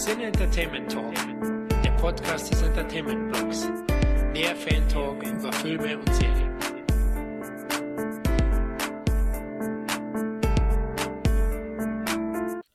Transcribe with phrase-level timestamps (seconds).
[0.00, 1.12] Sin Entertainment Talk,
[1.84, 3.68] der Podcast des Entertainment Blogs.
[4.34, 6.58] Der Fan Talk über Filme und Serien.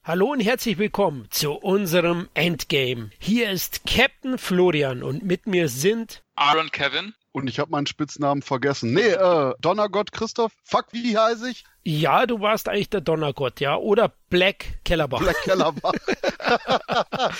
[0.04, 3.10] Hallo und herzlich willkommen zu unserem Endgame.
[3.17, 7.15] Hier ist Captain Florian und mit mir sind Aaron Kevin.
[7.36, 8.94] Und ich habe meinen Spitznamen vergessen.
[8.94, 10.54] Nee, äh, Donnergott Christoph.
[10.63, 11.65] Fuck, wie heiße ich?
[11.84, 13.76] Ja, du warst eigentlich der Donnergott, ja.
[13.76, 15.20] Oder Black Kellerbach.
[15.20, 15.92] Black Kellerbach.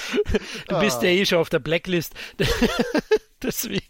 [0.68, 2.14] du bist ja eh schon auf der Blacklist.
[3.46, 3.86] Deswegen.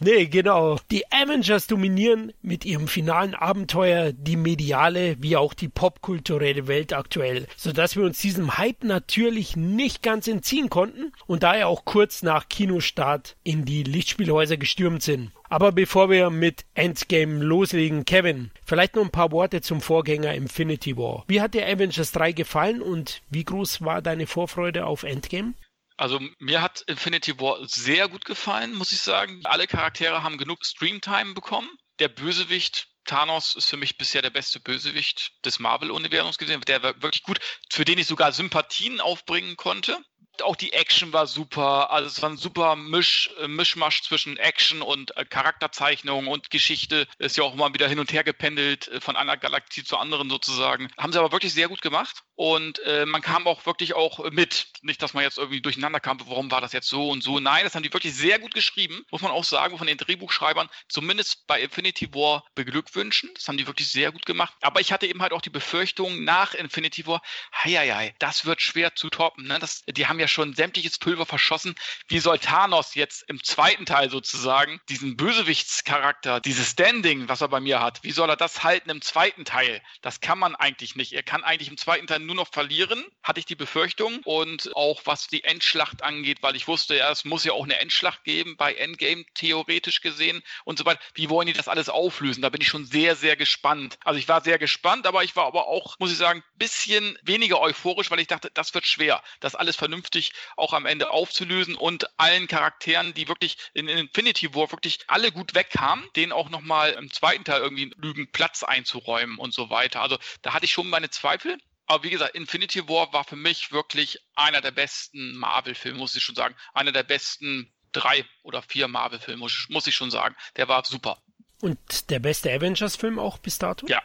[0.00, 0.78] Nee, genau.
[0.90, 7.46] Die Avengers dominieren mit ihrem finalen Abenteuer die mediale wie auch die popkulturelle Welt aktuell,
[7.56, 12.48] sodass wir uns diesem Hype natürlich nicht ganz entziehen konnten und daher auch kurz nach
[12.48, 15.30] Kinostart in die Lichtspielhäuser gestürmt sind.
[15.48, 20.96] Aber bevor wir mit Endgame loslegen, Kevin, vielleicht noch ein paar Worte zum Vorgänger Infinity
[20.96, 21.24] War.
[21.28, 25.54] Wie hat dir Avengers 3 gefallen und wie groß war deine Vorfreude auf Endgame?
[25.96, 29.40] Also mir hat Infinity War sehr gut gefallen, muss ich sagen.
[29.44, 31.70] Alle Charaktere haben genug Streamtime bekommen.
[31.98, 36.60] Der Bösewicht Thanos ist für mich bisher der beste Bösewicht des Marvel-Universums gewesen.
[36.62, 37.38] Der war wirklich gut,
[37.70, 39.98] für den ich sogar Sympathien aufbringen konnte
[40.42, 41.90] auch die Action war super.
[41.90, 47.06] Also es war ein super Misch, äh, Mischmasch zwischen Action und äh, Charakterzeichnung und Geschichte.
[47.18, 50.28] Ist ja auch immer wieder hin und her gependelt äh, von einer Galaxie zur anderen
[50.28, 50.90] sozusagen.
[50.98, 52.22] Haben sie aber wirklich sehr gut gemacht.
[52.34, 54.66] Und äh, man kam auch wirklich auch mit.
[54.82, 57.40] Nicht, dass man jetzt irgendwie durcheinander kam, warum war das jetzt so und so.
[57.40, 59.04] Nein, das haben die wirklich sehr gut geschrieben.
[59.10, 63.30] Muss man auch sagen, von den Drehbuchschreibern, zumindest bei Infinity War beglückwünschen.
[63.34, 64.54] Das haben die wirklich sehr gut gemacht.
[64.60, 68.44] Aber ich hatte eben halt auch die Befürchtung nach Infinity War, hei, hei, hei das
[68.44, 69.46] wird schwer zu toppen.
[69.46, 69.58] Ne?
[69.58, 71.74] Das, die haben ja schon sämtliches Pulver verschossen.
[72.08, 77.60] Wie soll Thanos jetzt im zweiten Teil sozusagen diesen Bösewichtscharakter, dieses Standing, was er bei
[77.60, 79.82] mir hat, wie soll er das halten im zweiten Teil?
[80.02, 81.12] Das kann man eigentlich nicht.
[81.12, 84.20] Er kann eigentlich im zweiten Teil nur noch verlieren, hatte ich die Befürchtung.
[84.24, 87.78] Und auch was die Endschlacht angeht, weil ich wusste, ja, es muss ja auch eine
[87.78, 91.00] Endschlacht geben bei Endgame theoretisch gesehen und so weiter.
[91.14, 92.42] Wie wollen die das alles auflösen?
[92.42, 93.98] Da bin ich schon sehr, sehr gespannt.
[94.04, 97.60] Also ich war sehr gespannt, aber ich war aber auch, muss ich sagen, bisschen weniger
[97.60, 100.15] euphorisch, weil ich dachte, das wird schwer, das alles vernünftig
[100.56, 105.54] auch am Ende aufzulösen und allen Charakteren, die wirklich in Infinity War wirklich alle gut
[105.54, 110.00] wegkamen, denen auch nochmal im zweiten Teil irgendwie lügen Platz einzuräumen und so weiter.
[110.00, 111.58] Also da hatte ich schon meine Zweifel.
[111.86, 116.22] Aber wie gesagt, Infinity War war für mich wirklich einer der besten Marvel-Filme, muss ich
[116.22, 116.56] schon sagen.
[116.74, 120.34] Einer der besten drei oder vier Marvel-Filme, muss ich schon sagen.
[120.56, 121.22] Der war super.
[121.60, 123.86] Und der beste Avengers-Film auch bis dato?
[123.86, 124.02] Ja,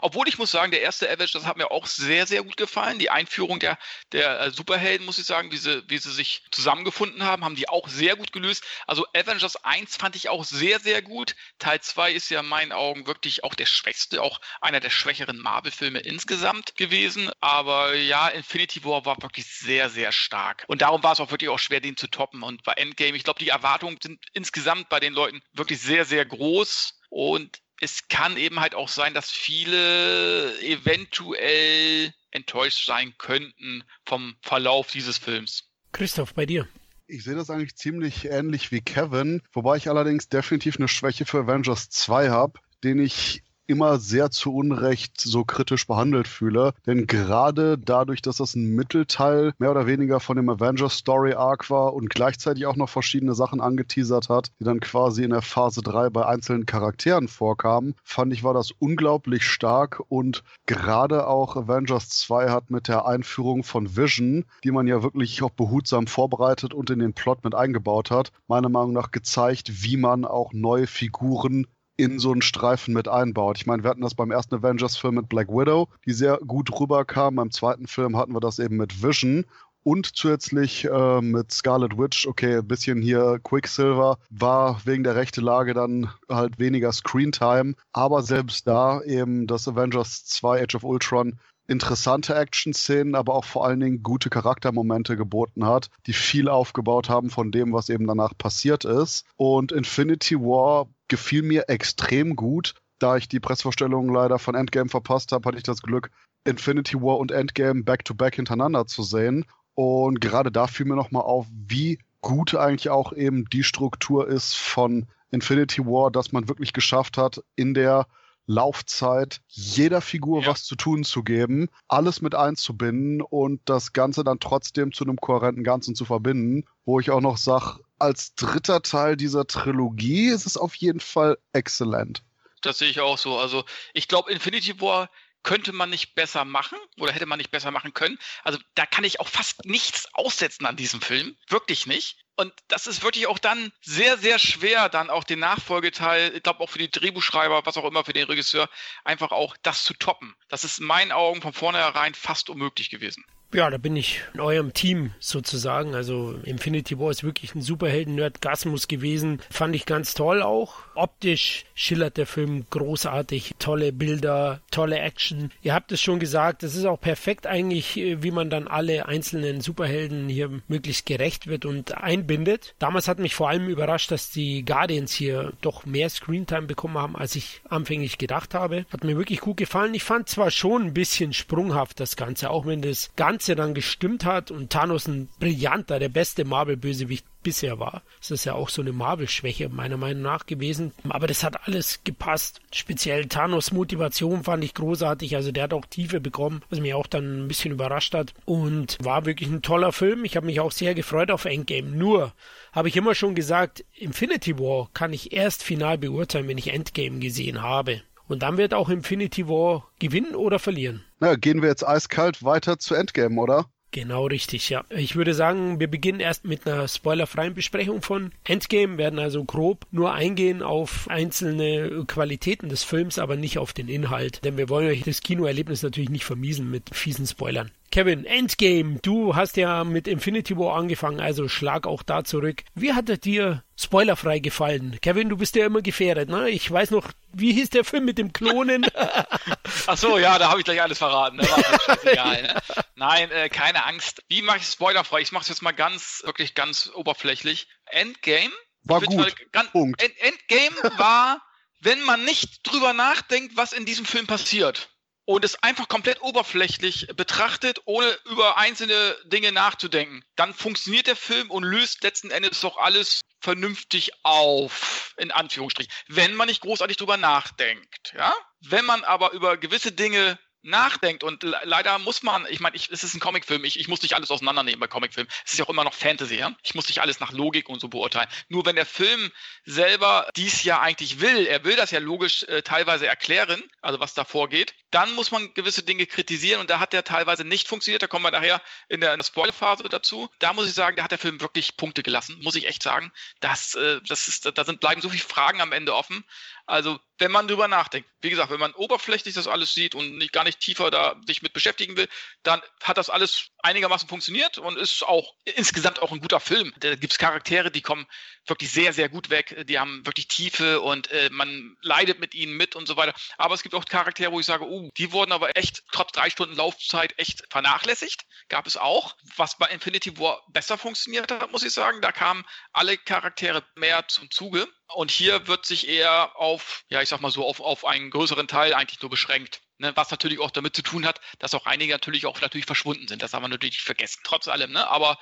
[0.00, 2.98] obwohl ich muss sagen, der erste Avengers das hat mir auch sehr, sehr gut gefallen.
[2.98, 3.78] Die Einführung der,
[4.12, 7.68] der äh, Superhelden, muss ich sagen, wie sie, wie sie sich zusammengefunden haben, haben die
[7.68, 8.64] auch sehr gut gelöst.
[8.86, 11.36] Also Avengers 1 fand ich auch sehr, sehr gut.
[11.58, 15.38] Teil 2 ist ja in meinen Augen wirklich auch der schwächste, auch einer der schwächeren
[15.38, 17.30] Marvel-Filme insgesamt gewesen.
[17.40, 20.64] Aber ja, Infinity War war wirklich sehr, sehr stark.
[20.68, 22.42] Und darum war es auch wirklich auch schwer, den zu toppen.
[22.42, 26.24] Und bei Endgame, ich glaube, die Erwartungen sind insgesamt bei den Leuten wirklich sehr, sehr
[26.24, 26.98] groß.
[27.08, 34.90] Und es kann eben halt auch sein, dass viele eventuell enttäuscht sein könnten vom Verlauf
[34.90, 35.64] dieses Films.
[35.92, 36.68] Christoph, bei dir.
[37.06, 41.40] Ich sehe das eigentlich ziemlich ähnlich wie Kevin, wobei ich allerdings definitiv eine Schwäche für
[41.40, 46.72] Avengers 2 habe, den ich immer sehr zu Unrecht so kritisch behandelt fühle.
[46.86, 51.70] Denn gerade dadurch, dass das ein Mittelteil mehr oder weniger von dem Avengers Story Arc
[51.70, 55.82] war und gleichzeitig auch noch verschiedene Sachen angeteasert hat, die dann quasi in der Phase
[55.82, 62.08] 3 bei einzelnen Charakteren vorkamen, fand ich, war das unglaublich stark und gerade auch Avengers
[62.10, 66.90] 2 hat mit der Einführung von Vision, die man ja wirklich auch behutsam vorbereitet und
[66.90, 71.66] in den Plot mit eingebaut hat, meiner Meinung nach gezeigt, wie man auch neue Figuren
[71.96, 73.58] in so einen Streifen mit einbaut.
[73.58, 77.36] Ich meine, wir hatten das beim ersten Avengers-Film mit Black Widow, die sehr gut rüberkam.
[77.36, 79.46] Beim zweiten Film hatten wir das eben mit Vision
[79.86, 85.42] und zusätzlich äh, mit Scarlet Witch, okay, ein bisschen hier Quicksilver, war wegen der rechten
[85.42, 91.38] Lage dann halt weniger Screentime, aber selbst da eben das Avengers 2 Age of Ultron
[91.68, 97.30] interessante Action-Szenen, aber auch vor allen Dingen gute Charaktermomente geboten hat, die viel aufgebaut haben
[97.30, 99.24] von dem, was eben danach passiert ist.
[99.36, 102.74] Und Infinity War gefiel mir extrem gut.
[102.98, 106.10] Da ich die Pressvorstellungen leider von Endgame verpasst habe, hatte ich das Glück,
[106.44, 109.44] Infinity War und Endgame back-to-back -back hintereinander zu sehen.
[109.74, 114.54] Und gerade da fiel mir nochmal auf, wie gut eigentlich auch eben die Struktur ist
[114.54, 118.06] von Infinity War, dass man wirklich geschafft hat, in der
[118.46, 120.48] Laufzeit jeder Figur ja.
[120.48, 125.16] was zu tun zu geben, alles mit einzubinden und das Ganze dann trotzdem zu einem
[125.16, 130.46] kohärenten Ganzen zu verbinden, wo ich auch noch sage, als dritter Teil dieser Trilogie ist
[130.46, 132.22] es auf jeden Fall exzellent.
[132.62, 133.38] Das sehe ich auch so.
[133.38, 133.64] Also
[133.94, 135.10] ich glaube, Infinity War
[135.42, 138.18] könnte man nicht besser machen oder hätte man nicht besser machen können.
[138.42, 141.36] Also da kann ich auch fast nichts aussetzen an diesem Film.
[141.48, 142.18] Wirklich nicht.
[142.34, 146.60] Und das ist wirklich auch dann sehr, sehr schwer, dann auch den Nachfolgeteil, ich glaube
[146.60, 148.68] auch für die Drehbuchschreiber, was auch immer, für den Regisseur,
[149.04, 150.34] einfach auch das zu toppen.
[150.48, 153.24] Das ist in meinen Augen von vornherein fast unmöglich gewesen.
[153.54, 155.94] Ja, da bin ich in eurem Team sozusagen.
[155.94, 159.40] Also Infinity War ist wirklich ein Superhelden-Nerd-Gasmus gewesen.
[159.50, 160.74] Fand ich ganz toll auch.
[160.94, 163.54] Optisch schillert der Film großartig.
[163.58, 165.52] Tolle Bilder, tolle Action.
[165.62, 169.06] Ihr habt es schon gesagt, das ist auch perfekt eigentlich, äh, wie man dann alle
[169.06, 172.74] einzelnen Superhelden hier möglichst gerecht wird und einbindet.
[172.78, 177.16] Damals hat mich vor allem überrascht, dass die Guardians hier doch mehr Screentime bekommen haben,
[177.16, 178.86] als ich anfänglich gedacht habe.
[178.90, 179.94] Hat mir wirklich gut gefallen.
[179.94, 183.74] Ich fand zwar schon ein bisschen sprunghaft das Ganze, auch wenn das ganz Ganze dann
[183.74, 188.02] gestimmt hat und Thanos ein brillanter, der beste Marvel-Bösewicht bisher war.
[188.18, 190.92] Das ist ja auch so eine Marvel-Schwäche meiner Meinung nach gewesen.
[191.06, 192.62] Aber das hat alles gepasst.
[192.72, 195.36] Speziell Thanos Motivation fand ich großartig.
[195.36, 198.32] Also der hat auch Tiefe bekommen, was mich auch dann ein bisschen überrascht hat.
[198.46, 200.24] Und war wirklich ein toller Film.
[200.24, 201.90] Ich habe mich auch sehr gefreut auf Endgame.
[201.90, 202.32] Nur
[202.72, 207.18] habe ich immer schon gesagt, Infinity War kann ich erst final beurteilen, wenn ich Endgame
[207.18, 208.00] gesehen habe.
[208.28, 211.04] Und dann wird auch Infinity War gewinnen oder verlieren.
[211.18, 213.66] Na, gehen wir jetzt eiskalt weiter zu Endgame, oder?
[213.92, 214.84] Genau richtig, ja.
[214.90, 219.86] Ich würde sagen, wir beginnen erst mit einer spoilerfreien Besprechung von Endgame, werden also grob
[219.90, 224.88] nur eingehen auf einzelne Qualitäten des Films, aber nicht auf den Inhalt, denn wir wollen
[224.88, 227.70] euch das Kinoerlebnis natürlich nicht vermiesen mit fiesen Spoilern.
[227.90, 232.64] Kevin, Endgame, du hast ja mit Infinity War angefangen, also schlag auch da zurück.
[232.74, 234.98] Wie hat er dir spoilerfrei gefallen?
[235.00, 236.50] Kevin, du bist ja immer gefährdet, ne?
[236.50, 238.86] Ich weiß noch, wie hieß der Film mit dem Klonen?
[239.86, 241.36] Ach so, ja, da habe ich gleich alles verraten.
[241.36, 241.44] Ne?
[241.44, 242.62] War ne?
[242.96, 244.22] Nein, äh, keine Angst.
[244.28, 245.20] Wie mache ich spoilerfrei?
[245.20, 247.68] Ich mache es jetzt mal ganz, wirklich ganz oberflächlich.
[247.86, 248.52] Endgame
[248.84, 249.16] war gut.
[249.16, 250.02] Mal, ganz, Punkt.
[250.02, 251.40] End, Endgame war,
[251.80, 254.90] wenn man nicht drüber nachdenkt, was in diesem Film passiert
[255.26, 261.50] und es einfach komplett oberflächlich betrachtet, ohne über einzelne Dinge nachzudenken, dann funktioniert der Film
[261.50, 267.16] und löst letzten Endes doch alles vernünftig auf, in Anführungsstrichen, wenn man nicht großartig drüber
[267.16, 268.34] nachdenkt, ja?
[268.60, 273.14] Wenn man aber über gewisse Dinge nachdenkt und leider muss man, ich meine, es ist
[273.14, 275.30] ein Comicfilm, ich, ich muss nicht alles auseinandernehmen bei Comicfilmen.
[275.44, 276.54] Es ist ja auch immer noch Fantasy, ja?
[276.62, 278.28] Ich muss nicht alles nach Logik und so beurteilen.
[278.48, 279.30] Nur wenn der Film
[279.64, 284.14] selber dies ja eigentlich will, er will das ja logisch äh, teilweise erklären, also was
[284.14, 288.02] da vorgeht, dann muss man gewisse Dinge kritisieren und da hat der teilweise nicht funktioniert.
[288.02, 290.28] Da kommen wir nachher in der, in der Spoilerphase dazu.
[290.38, 293.12] Da muss ich sagen, da hat der Film wirklich Punkte gelassen, muss ich echt sagen.
[293.40, 296.24] Das, äh, das ist, da sind, bleiben so viele Fragen am Ende offen.
[296.66, 300.32] Also, wenn man drüber nachdenkt, wie gesagt, wenn man oberflächlich das alles sieht und nicht
[300.32, 302.08] gar nicht tiefer da sich mit beschäftigen will,
[302.42, 306.74] dann hat das alles einigermaßen funktioniert und ist auch insgesamt auch ein guter Film.
[306.80, 308.06] Da gibt es Charaktere, die kommen
[308.46, 309.64] wirklich sehr, sehr gut weg.
[309.68, 313.14] Die haben wirklich Tiefe und äh, man leidet mit ihnen mit und so weiter.
[313.38, 316.30] Aber es gibt auch Charaktere, wo ich sage, uh, die wurden aber echt trotz drei
[316.30, 318.24] Stunden Laufzeit echt vernachlässigt.
[318.48, 319.16] Gab es auch.
[319.36, 322.00] Was bei Infinity War besser funktioniert hat, muss ich sagen.
[322.00, 324.66] Da kamen alle Charaktere mehr zum Zuge.
[324.94, 328.48] Und hier wird sich eher auf, ja, ich sag mal so, auf, auf einen größeren
[328.48, 329.62] Teil eigentlich nur beschränkt.
[329.78, 333.08] Ne, was natürlich auch damit zu tun hat, dass auch einige natürlich auch natürlich verschwunden
[333.08, 333.20] sind.
[333.22, 334.72] Das haben wir natürlich vergessen, trotz allem.
[334.72, 334.88] Ne?
[334.88, 335.18] Aber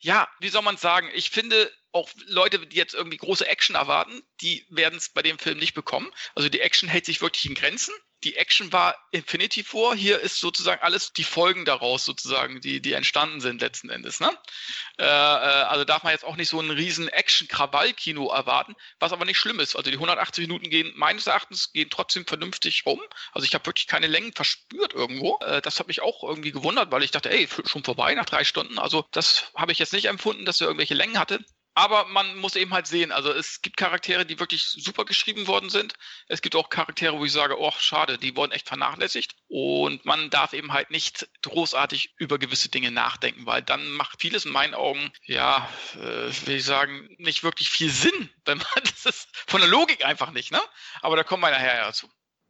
[0.00, 1.08] ja, wie soll man sagen?
[1.14, 5.38] Ich finde, auch Leute, die jetzt irgendwie große Action erwarten, die werden es bei dem
[5.38, 6.10] Film nicht bekommen.
[6.34, 7.94] Also die Action hält sich wirklich in Grenzen
[8.24, 9.94] die Action war Infinity vor.
[9.94, 14.20] Hier ist sozusagen alles die Folgen daraus sozusagen, die, die entstanden sind letzten Endes.
[14.20, 14.30] Ne?
[14.98, 19.24] Äh, äh, also darf man jetzt auch nicht so einen riesen Action-Krawall-Kino erwarten, was aber
[19.24, 19.74] nicht schlimm ist.
[19.76, 23.00] Also die 180 Minuten gehen meines Erachtens gehen trotzdem vernünftig rum.
[23.32, 25.38] Also ich habe wirklich keine Längen verspürt irgendwo.
[25.40, 28.44] Äh, das hat mich auch irgendwie gewundert, weil ich dachte, ey, schon vorbei nach drei
[28.44, 28.78] Stunden.
[28.78, 31.44] Also das habe ich jetzt nicht empfunden, dass er irgendwelche Längen hatte.
[31.74, 35.70] Aber man muss eben halt sehen, also es gibt Charaktere, die wirklich super geschrieben worden
[35.70, 35.94] sind.
[36.28, 39.36] Es gibt auch Charaktere, wo ich sage, oh, schade, die wurden echt vernachlässigt.
[39.48, 44.44] Und man darf eben halt nicht großartig über gewisse Dinge nachdenken, weil dann macht vieles
[44.44, 48.28] in meinen Augen, ja, äh, will ich sagen, nicht wirklich viel Sinn.
[48.44, 50.60] Wenn man, das ist von der Logik einfach nicht, ne?
[51.00, 52.08] Aber da kommen wir nachher ja dazu.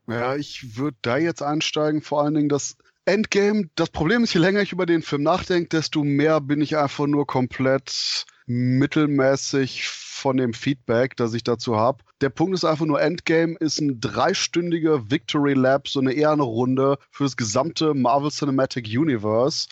[0.08, 3.70] Ja, ich würde da jetzt einsteigen, vor allen Dingen das Endgame.
[3.76, 7.06] Das Problem ist, je länger ich über den Film nachdenke, desto mehr bin ich einfach
[7.06, 12.04] nur komplett mittelmäßig von dem Feedback, das ich dazu habe.
[12.20, 17.24] Der Punkt ist einfach nur, Endgame ist ein dreistündiger Victory Lab, so eine Ehrenrunde für
[17.24, 19.66] das gesamte Marvel Cinematic Universe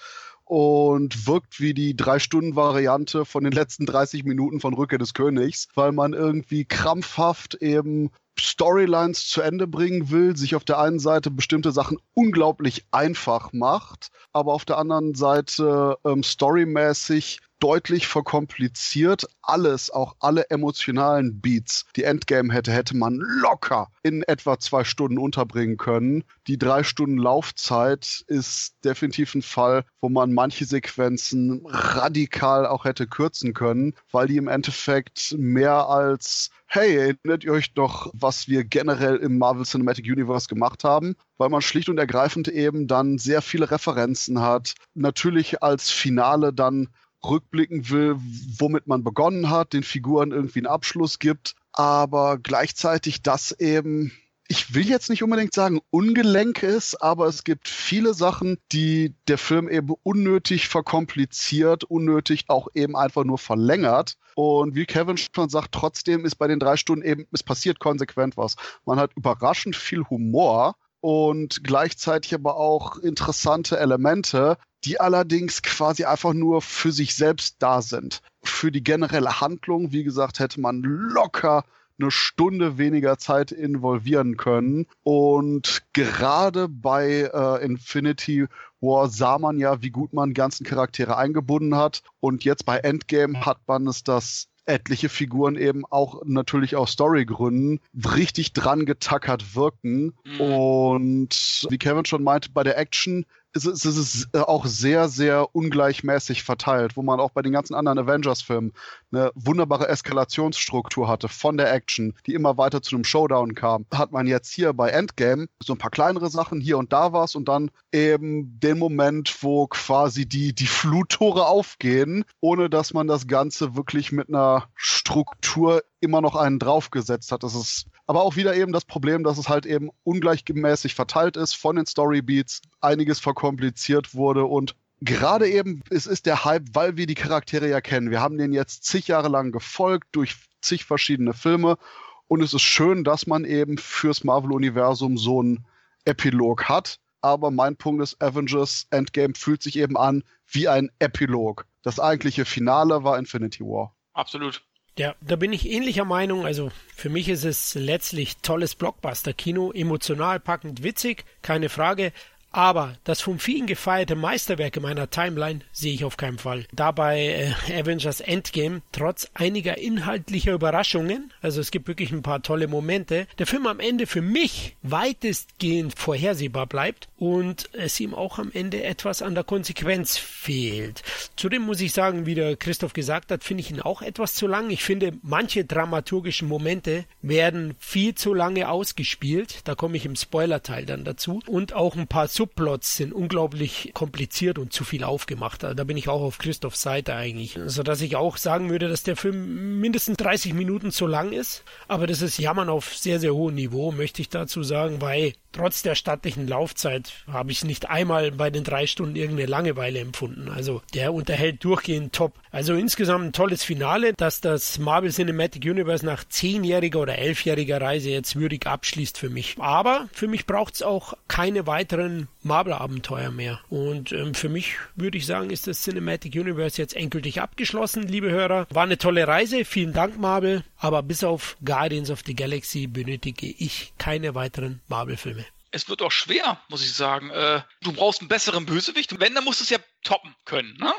[0.45, 5.93] und wirkt wie die Drei-Stunden-Variante von den letzten 30 Minuten von Rückkehr des Königs, weil
[5.93, 11.71] man irgendwie krampfhaft eben Storylines zu Ende bringen will, sich auf der einen Seite bestimmte
[11.71, 19.27] Sachen unglaublich einfach macht, aber auf der anderen Seite ähm, storymäßig deutlich verkompliziert.
[19.43, 25.19] Alles, auch alle emotionalen Beats, die Endgame hätte, hätte man locker in etwa zwei Stunden
[25.19, 26.25] unterbringen können.
[26.47, 33.07] Die drei Stunden Laufzeit ist definitiv ein Fall, wo man manche Sequenzen radikal auch hätte
[33.07, 38.63] kürzen können, weil die im Endeffekt mehr als hey, erinnert ihr euch doch, was wir
[38.63, 41.17] generell im Marvel Cinematic Universe gemacht haben?
[41.37, 44.75] Weil man schlicht und ergreifend eben dann sehr viele Referenzen hat.
[44.95, 46.89] Natürlich als Finale dann
[47.25, 48.17] rückblicken will,
[48.59, 54.13] womit man begonnen hat, den Figuren irgendwie einen Abschluss gibt, aber gleichzeitig das eben
[54.51, 59.39] ich will jetzt nicht unbedingt sagen ungelenk ist, aber es gibt viele Sachen, die der
[59.39, 64.17] Film eben unnötig verkompliziert, unnötig auch eben einfach nur verlängert.
[64.35, 68.37] Und wie Kevin schon sagt, trotzdem ist bei den drei Stunden eben, es passiert konsequent
[68.37, 68.57] was.
[68.85, 76.33] Man hat überraschend viel Humor und gleichzeitig aber auch interessante Elemente, die allerdings quasi einfach
[76.33, 78.23] nur für sich selbst da sind.
[78.43, 81.65] Für die generelle Handlung, wie gesagt, hätte man locker
[82.01, 84.87] eine Stunde weniger Zeit involvieren können.
[85.03, 88.47] Und gerade bei äh, Infinity
[88.81, 92.03] War sah man ja, wie gut man ganzen Charaktere eingebunden hat.
[92.21, 97.81] Und jetzt bei Endgame hat man es das etliche Figuren eben auch natürlich aus Storygründen
[98.15, 100.15] richtig dran getackert wirken.
[100.25, 100.41] Mhm.
[100.41, 105.09] Und wie Kevin schon meinte, bei der Action es ist, es ist äh, auch sehr,
[105.09, 108.73] sehr ungleichmäßig verteilt, wo man auch bei den ganzen anderen Avengers-Filmen
[109.13, 113.87] eine wunderbare Eskalationsstruktur hatte von der Action, die immer weiter zu einem Showdown kam.
[113.93, 117.35] Hat man jetzt hier bei Endgame so ein paar kleinere Sachen hier und da was
[117.35, 123.27] und dann eben den Moment, wo quasi die, die Fluttore aufgehen, ohne dass man das
[123.27, 127.43] Ganze wirklich mit einer Struktur immer noch einen draufgesetzt hat.
[127.43, 131.55] Das ist aber auch wieder eben das Problem, dass es halt eben ungleichmäßig verteilt ist
[131.55, 137.07] von den Storybeats, einiges verkompliziert wurde und gerade eben, es ist der Hype, weil wir
[137.07, 138.11] die Charaktere ja kennen.
[138.11, 141.79] Wir haben den jetzt zig Jahre lang gefolgt durch zig verschiedene Filme
[142.27, 145.65] und es ist schön, dass man eben fürs Marvel-Universum so einen
[146.05, 146.99] Epilog hat.
[147.21, 151.65] Aber mein Punkt ist, Avengers Endgame fühlt sich eben an wie ein Epilog.
[151.83, 153.95] Das eigentliche Finale war Infinity War.
[154.15, 154.65] Absolut.
[154.99, 156.45] Ja, da bin ich ähnlicher Meinung.
[156.45, 162.13] Also für mich ist es letztlich tolles Blockbuster-Kino, emotional packend, witzig, keine Frage.
[162.53, 166.67] Aber das von vielen gefeierte Meisterwerk in meiner Timeline sehe ich auf keinen Fall.
[166.73, 172.67] Dabei äh, Avengers Endgame, trotz einiger inhaltlicher Überraschungen, also es gibt wirklich ein paar tolle
[172.67, 178.51] Momente, der Film am Ende für mich weitestgehend vorhersehbar bleibt und es ihm auch am
[178.53, 181.03] Ende etwas an der Konsequenz fehlt.
[181.37, 184.47] Zudem muss ich sagen, wie der Christoph gesagt hat, finde ich ihn auch etwas zu
[184.47, 184.71] lang.
[184.71, 189.69] Ich finde, manche dramaturgischen Momente werden viel zu lange ausgespielt.
[189.69, 191.41] Da komme ich im Spoilerteil dann dazu.
[191.47, 195.63] Und auch ein paar Subplots sind unglaublich kompliziert und zu viel aufgemacht.
[195.63, 197.59] Da bin ich auch auf Christophs Seite eigentlich.
[197.67, 201.65] So dass ich auch sagen würde, dass der Film mindestens 30 Minuten zu lang ist.
[201.87, 205.83] Aber das ist Jammern auf sehr, sehr hohem Niveau, möchte ich dazu sagen, weil trotz
[205.83, 210.49] der stattlichen Laufzeit habe ich nicht einmal bei den drei Stunden irgendeine Langeweile empfunden.
[210.49, 212.33] Also der unterhält durchgehend top.
[212.51, 218.09] Also insgesamt ein tolles Finale, dass das Marvel Cinematic Universe nach zehnjähriger oder elfjähriger Reise
[218.09, 219.57] jetzt würdig abschließt für mich.
[219.59, 223.61] Aber für mich braucht es auch keine weiteren Marvel-Abenteuer mehr.
[223.69, 228.31] Und ähm, für mich würde ich sagen, ist das Cinematic Universe jetzt endgültig abgeschlossen, liebe
[228.31, 228.67] Hörer.
[228.71, 229.65] War eine tolle Reise.
[229.65, 230.65] Vielen Dank, Marvel.
[230.79, 236.11] Aber bis auf Guardians of the Galaxy benötige ich keine weiteren Marvel-Filme es wird auch
[236.11, 237.31] schwer, muss ich sagen.
[237.31, 239.19] Äh, du brauchst einen besseren Bösewicht.
[239.21, 240.93] Wenn, dann musst du es ja toppen können, ne?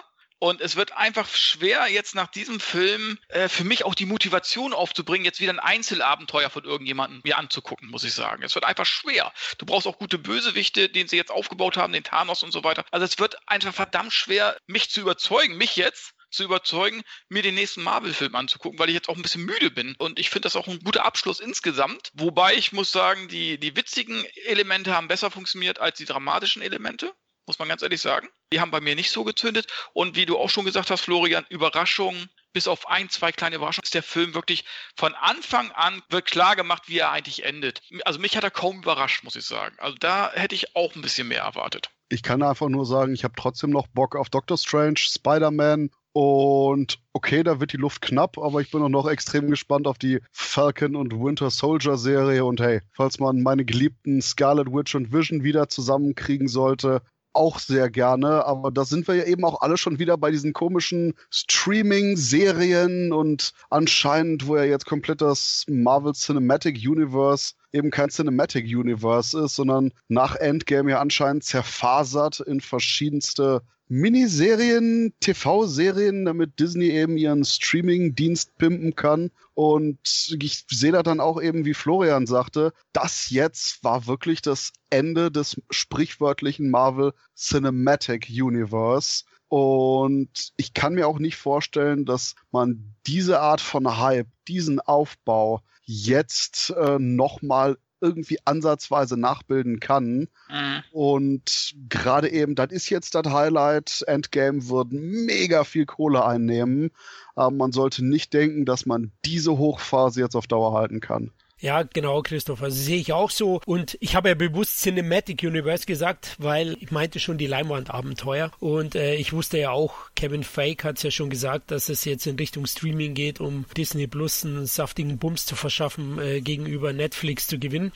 [0.43, 4.73] Und es wird einfach schwer, jetzt nach diesem Film äh, für mich auch die Motivation
[4.73, 8.41] aufzubringen, jetzt wieder ein Einzelabenteuer von irgendjemandem mir anzugucken, muss ich sagen.
[8.41, 9.31] Es wird einfach schwer.
[9.59, 12.83] Du brauchst auch gute Bösewichte, den sie jetzt aufgebaut haben, den Thanos und so weiter.
[12.89, 17.53] Also es wird einfach verdammt schwer, mich zu überzeugen, mich jetzt zu überzeugen, mir den
[17.53, 19.93] nächsten Marvel-Film anzugucken, weil ich jetzt auch ein bisschen müde bin.
[19.99, 22.09] Und ich finde das auch ein guter Abschluss insgesamt.
[22.13, 27.13] Wobei ich muss sagen, die, die witzigen Elemente haben besser funktioniert als die dramatischen Elemente
[27.51, 28.29] muss man ganz ehrlich sagen.
[28.53, 29.67] Die haben bei mir nicht so gezündet.
[29.91, 33.83] Und wie du auch schon gesagt hast, Florian, Überraschungen, bis auf ein, zwei kleine Überraschungen,
[33.83, 34.63] ist der Film wirklich
[34.95, 37.81] von Anfang an wird klar gemacht, wie er eigentlich endet.
[38.05, 39.75] Also mich hat er kaum überrascht, muss ich sagen.
[39.79, 41.89] Also da hätte ich auch ein bisschen mehr erwartet.
[42.07, 46.99] Ich kann einfach nur sagen, ich habe trotzdem noch Bock auf Doctor Strange, Spider-Man und
[47.13, 50.19] okay, da wird die Luft knapp, aber ich bin auch noch extrem gespannt auf die
[50.31, 52.43] Falcon und Winter Soldier Serie.
[52.43, 57.01] Und hey, falls man meine geliebten Scarlet Witch und Vision wieder zusammenkriegen sollte,
[57.33, 60.53] auch sehr gerne, aber da sind wir ja eben auch alle schon wieder bei diesen
[60.53, 68.65] komischen Streaming-Serien und anscheinend, wo ja jetzt komplett das Marvel Cinematic Universe eben kein Cinematic
[68.65, 73.61] Universe ist, sondern nach Endgame ja anscheinend zerfasert in verschiedenste
[73.93, 79.31] Miniserien, TV-Serien, damit Disney eben ihren Streaming-Dienst pimpen kann.
[79.53, 79.99] Und
[80.41, 85.29] ich sehe da dann auch eben, wie Florian sagte, das jetzt war wirklich das Ende
[85.29, 89.25] des sprichwörtlichen Marvel Cinematic Universe.
[89.49, 95.63] Und ich kann mir auch nicht vorstellen, dass man diese Art von Hype, diesen Aufbau
[95.91, 100.27] jetzt äh, nochmal irgendwie ansatzweise nachbilden kann.
[100.49, 100.83] Mhm.
[100.91, 104.03] Und gerade eben, das ist jetzt das Highlight.
[104.07, 106.91] Endgame wird mega viel Kohle einnehmen.
[107.35, 111.31] Aber man sollte nicht denken, dass man diese Hochphase jetzt auf Dauer halten kann.
[111.61, 112.65] Ja, genau, Christopher.
[112.65, 113.61] Also sehe ich auch so.
[113.65, 118.51] Und ich habe ja bewusst Cinematic Universe gesagt, weil ich meinte schon die Leinwandabenteuer.
[118.59, 122.03] Und äh, ich wusste ja auch, Kevin Fake hat es ja schon gesagt, dass es
[122.03, 126.93] jetzt in Richtung Streaming geht, um Disney Plus einen saftigen Bums zu verschaffen, äh, gegenüber
[126.93, 127.91] Netflix zu gewinnen.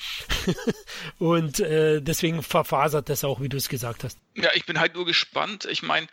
[1.18, 4.20] und äh, deswegen verfasert das auch, wie du es gesagt hast.
[4.36, 5.66] Ja, ich bin halt nur gespannt.
[5.66, 6.08] Ich meine,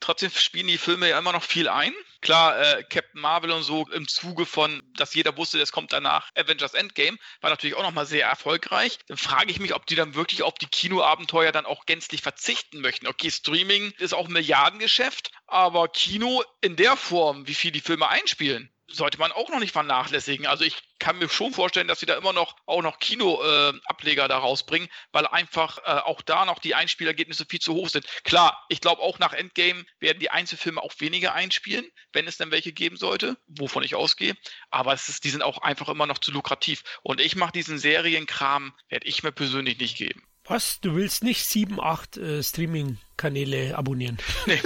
[0.00, 1.92] Trotzdem spielen die Filme ja immer noch viel ein.
[2.20, 2.84] Klar, äh,
[3.18, 7.50] Marvel und so im Zuge von, dass jeder wusste, es kommt danach Avengers Endgame, war
[7.50, 8.98] natürlich auch nochmal sehr erfolgreich.
[9.06, 12.80] Dann frage ich mich, ob die dann wirklich auf die Kinoabenteuer dann auch gänzlich verzichten
[12.80, 13.06] möchten.
[13.06, 18.08] Okay, Streaming ist auch ein Milliardengeschäft, aber Kino in der Form, wie viel die Filme
[18.08, 20.46] einspielen, sollte man auch noch nicht vernachlässigen.
[20.46, 24.28] Also ich kann mir schon vorstellen, dass sie da immer noch auch noch Kinoableger äh,
[24.28, 28.06] da rausbringen, weil einfach äh, auch da noch die Einspielergebnisse viel zu hoch sind.
[28.24, 32.50] Klar, ich glaube auch nach Endgame werden die Einzelfilme auch weniger einspielen, wenn es denn
[32.50, 34.34] welche geben sollte, wovon ich ausgehe.
[34.70, 36.82] Aber es ist, die sind auch einfach immer noch zu lukrativ.
[37.02, 40.22] Und ich mache diesen Serienkram, werde ich mir persönlich nicht geben.
[40.44, 40.80] Was?
[40.80, 42.42] Du willst nicht sieben, acht äh,
[43.18, 44.18] Streaming-Kanäle abonnieren?
[44.46, 44.60] Nee.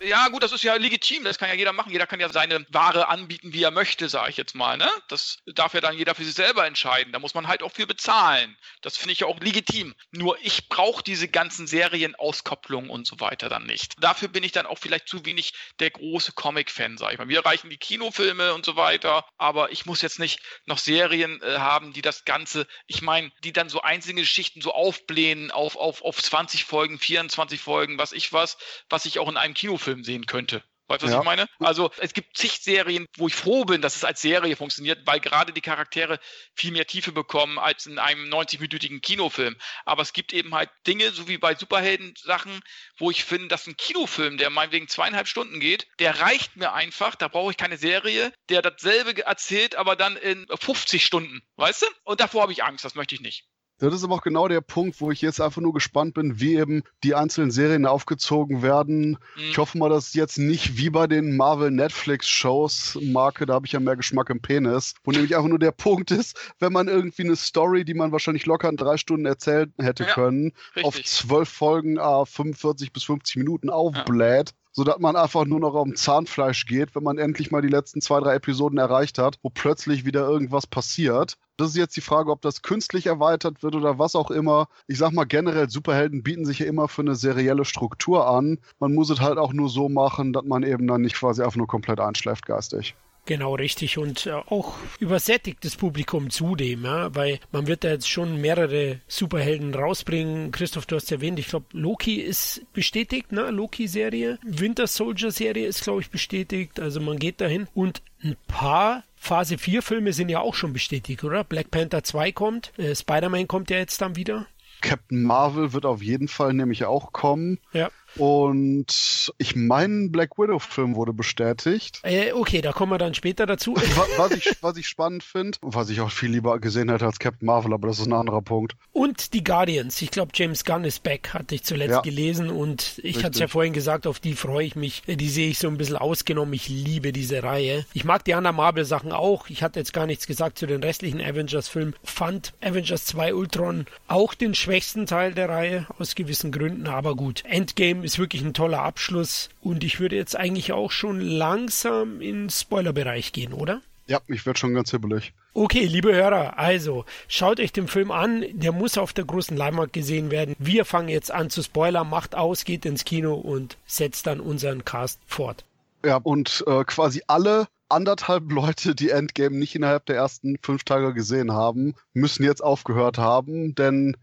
[0.00, 1.90] Ja, gut, das ist ja legitim, das kann ja jeder machen.
[1.90, 4.76] Jeder kann ja seine Ware anbieten, wie er möchte, sage ich jetzt mal.
[4.76, 4.88] Ne?
[5.08, 7.12] Das darf ja dann jeder für sich selber entscheiden.
[7.12, 8.56] Da muss man halt auch viel bezahlen.
[8.82, 9.94] Das finde ich ja auch legitim.
[10.12, 13.94] Nur ich brauche diese ganzen Serienauskopplungen und so weiter dann nicht.
[13.98, 17.28] Dafür bin ich dann auch vielleicht zu wenig der große Comic-Fan, sage ich mal.
[17.28, 21.58] Wir reichen die Kinofilme und so weiter, aber ich muss jetzt nicht noch Serien äh,
[21.58, 26.02] haben, die das Ganze, ich meine, die dann so einzelne Geschichten so aufblähen auf, auf,
[26.02, 28.56] auf 20 Folgen, 24 Folgen, was ich was,
[28.88, 30.62] was ich auch in einem Kinofilm Film sehen könnte.
[30.88, 31.18] Weißt du, was ja.
[31.18, 31.48] ich meine?
[31.58, 35.18] Also es gibt zig Serien, wo ich froh bin, dass es als Serie funktioniert, weil
[35.18, 36.20] gerade die Charaktere
[36.54, 39.56] viel mehr Tiefe bekommen als in einem 90-minütigen Kinofilm.
[39.84, 42.60] Aber es gibt eben halt Dinge, so wie bei Superhelden-Sachen,
[42.98, 47.16] wo ich finde, dass ein Kinofilm, der meinetwegen zweieinhalb Stunden geht, der reicht mir einfach.
[47.16, 51.42] Da brauche ich keine Serie, der dasselbe erzählt, aber dann in 50 Stunden.
[51.56, 51.86] Weißt du?
[52.04, 53.44] Und davor habe ich Angst, das möchte ich nicht.
[53.78, 56.56] Das ist aber auch genau der Punkt, wo ich jetzt einfach nur gespannt bin, wie
[56.56, 59.10] eben die einzelnen Serien aufgezogen werden.
[59.10, 59.42] Mhm.
[59.50, 63.66] Ich hoffe mal, dass jetzt nicht wie bei den Marvel Netflix Shows Marke, da habe
[63.66, 66.88] ich ja mehr Geschmack im Penis, wo nämlich einfach nur der Punkt ist, wenn man
[66.88, 70.84] irgendwie eine Story, die man wahrscheinlich locker in drei Stunden erzählen hätte ja, können, richtig.
[70.84, 74.50] auf zwölf Folgen, ah, 45 bis 50 Minuten aufbläht.
[74.50, 78.02] Ja sodass man einfach nur noch um Zahnfleisch geht, wenn man endlich mal die letzten
[78.02, 81.38] zwei, drei Episoden erreicht hat, wo plötzlich wieder irgendwas passiert.
[81.56, 84.68] Das ist jetzt die Frage, ob das künstlich erweitert wird oder was auch immer.
[84.86, 88.58] Ich sag mal generell, Superhelden bieten sich ja immer für eine serielle Struktur an.
[88.78, 91.56] Man muss es halt auch nur so machen, dass man eben dann nicht quasi einfach
[91.56, 92.94] nur komplett einschläft geistig.
[93.26, 93.98] Genau, richtig.
[93.98, 99.74] Und äh, auch übersättigtes Publikum zudem, ja, weil man wird da jetzt schon mehrere Superhelden
[99.74, 100.52] rausbringen.
[100.52, 103.50] Christoph, du hast erwähnt, ich glaube, Loki ist bestätigt, ne?
[103.50, 104.38] Loki-Serie.
[104.44, 106.78] Winter Soldier-Serie ist, glaube ich, bestätigt.
[106.78, 107.66] Also man geht dahin.
[107.74, 111.42] Und ein paar Phase 4 Filme sind ja auch schon bestätigt, oder?
[111.42, 114.46] Black Panther 2 kommt, äh, Spider-Man kommt ja jetzt dann wieder.
[114.82, 117.58] Captain Marvel wird auf jeden Fall nämlich auch kommen.
[117.72, 117.90] Ja.
[118.18, 122.00] Und ich meine, Black Widow-Film wurde bestätigt.
[122.02, 123.74] Äh, okay, da kommen wir dann später dazu.
[124.16, 127.46] was, ich, was ich spannend finde, was ich auch viel lieber gesehen hätte als Captain
[127.46, 128.74] Marvel, aber das ist ein anderer Punkt.
[128.92, 130.00] Und die Guardians.
[130.00, 132.00] Ich glaube, James Gunn ist back, hatte ich zuletzt ja.
[132.00, 132.48] gelesen.
[132.48, 135.02] Und ich hatte es ja vorhin gesagt, auf die freue ich mich.
[135.06, 136.54] Die sehe ich so ein bisschen ausgenommen.
[136.54, 137.84] Ich liebe diese Reihe.
[137.92, 139.50] Ich mag die anderen Marvel-Sachen auch.
[139.50, 141.94] Ich hatte jetzt gar nichts gesagt zu den restlichen Avengers-Filmen.
[142.02, 146.86] Fand Avengers 2 Ultron auch den schwächsten Teil der Reihe, aus gewissen Gründen.
[146.86, 151.20] Aber gut, Endgame ist wirklich ein toller Abschluss und ich würde jetzt eigentlich auch schon
[151.20, 153.82] langsam in Spoilerbereich gehen, oder?
[154.06, 155.32] Ja, ich werde schon ganz hibbelig.
[155.52, 158.44] Okay, liebe Hörer, also schaut euch den Film an.
[158.52, 160.54] Der muss auf der großen Leinwand gesehen werden.
[160.60, 162.08] Wir fangen jetzt an zu spoilern.
[162.08, 165.64] Macht aus, geht ins Kino und setzt dann unseren Cast fort.
[166.04, 171.12] Ja, und äh, quasi alle anderthalb Leute, die Endgame nicht innerhalb der ersten fünf Tage
[171.12, 174.16] gesehen haben, müssen jetzt aufgehört haben, denn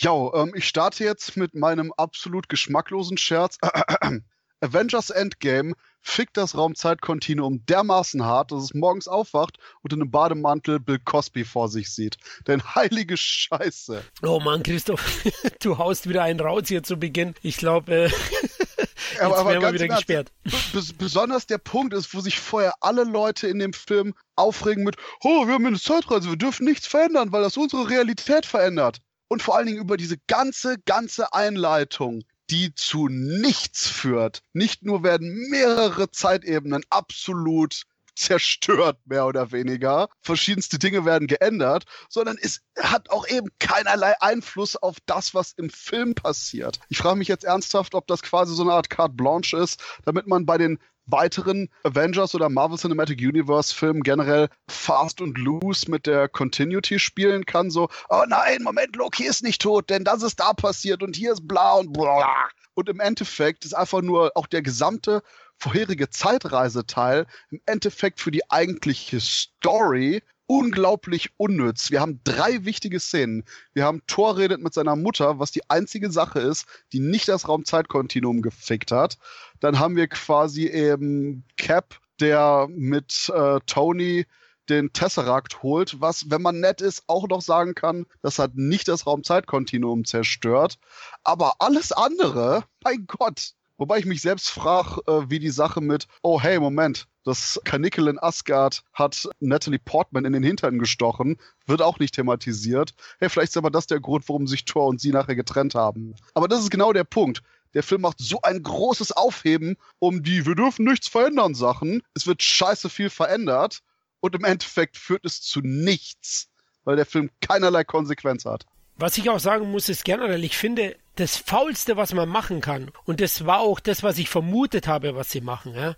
[0.00, 3.58] ja, ähm, ich starte jetzt mit meinem absolut geschmacklosen Scherz.
[4.60, 10.80] Avengers Endgame fickt das Raumzeitkontinuum dermaßen hart, dass es morgens aufwacht und in einem Bademantel
[10.80, 12.16] Bill Cosby vor sich sieht.
[12.46, 14.04] Denn heilige Scheiße.
[14.22, 15.24] Oh Mann, Christoph,
[15.60, 17.34] du haust wieder einen raus hier zu Beginn.
[17.42, 18.04] Ich glaube, äh,
[18.78, 20.32] jetzt aber, aber wir wieder Ernst, gesperrt.
[20.72, 24.96] Bes besonders der Punkt ist, wo sich vorher alle Leute in dem Film aufregen mit,
[25.22, 29.00] oh, wir haben eine Zeitreise, wir dürfen nichts verändern, weil das unsere Realität verändert.
[29.28, 34.42] Und vor allen Dingen über diese ganze, ganze Einleitung, die zu nichts führt.
[34.52, 37.82] Nicht nur werden mehrere Zeitebenen absolut
[38.18, 40.08] zerstört, mehr oder weniger.
[40.20, 45.70] Verschiedenste Dinge werden geändert, sondern es hat auch eben keinerlei Einfluss auf das, was im
[45.70, 46.80] Film passiert.
[46.88, 50.26] Ich frage mich jetzt ernsthaft, ob das quasi so eine Art Carte Blanche ist, damit
[50.26, 56.06] man bei den weiteren Avengers oder Marvel Cinematic Universe Filmen generell fast und loose mit
[56.06, 57.70] der Continuity spielen kann.
[57.70, 61.32] So, oh nein, Moment, Loki ist nicht tot, denn das ist da passiert und hier
[61.32, 62.48] ist bla und bla.
[62.74, 65.22] Und im Endeffekt ist einfach nur auch der gesamte
[65.56, 71.90] vorherige Zeitreiseteil im Endeffekt für die eigentliche Story unglaublich unnütz.
[71.90, 73.44] Wir haben drei wichtige Szenen.
[73.74, 77.46] Wir haben Thor redet mit seiner Mutter, was die einzige Sache ist, die nicht das
[77.46, 79.18] Raumzeitkontinuum gefickt hat.
[79.60, 84.26] Dann haben wir quasi eben Cap, der mit äh, Tony
[84.70, 88.88] den Tesseract holt, was, wenn man nett ist, auch noch sagen kann, das hat nicht
[88.88, 90.78] das Raumzeitkontinuum zerstört.
[91.24, 93.52] Aber alles andere, mein Gott.
[93.78, 98.08] Wobei ich mich selbst frage, äh, wie die Sache mit, oh hey, Moment, das Kanickel
[98.08, 101.36] in Asgard hat Natalie Portman in den Hintern gestochen,
[101.66, 102.94] wird auch nicht thematisiert.
[103.20, 106.14] Hey, vielleicht ist aber das der Grund, warum sich Thor und sie nachher getrennt haben.
[106.34, 107.42] Aber das ist genau der Punkt.
[107.74, 112.02] Der Film macht so ein großes Aufheben um die Wir dürfen nichts verändern Sachen.
[112.14, 113.82] Es wird scheiße viel verändert
[114.20, 116.48] und im Endeffekt führt es zu nichts,
[116.84, 118.66] weil der Film keinerlei Konsequenz hat.
[118.96, 122.90] Was ich auch sagen muss, ist generell, ich finde, das Faulste, was man machen kann,
[123.04, 125.96] und das war auch das, was ich vermutet habe, was sie machen, ja,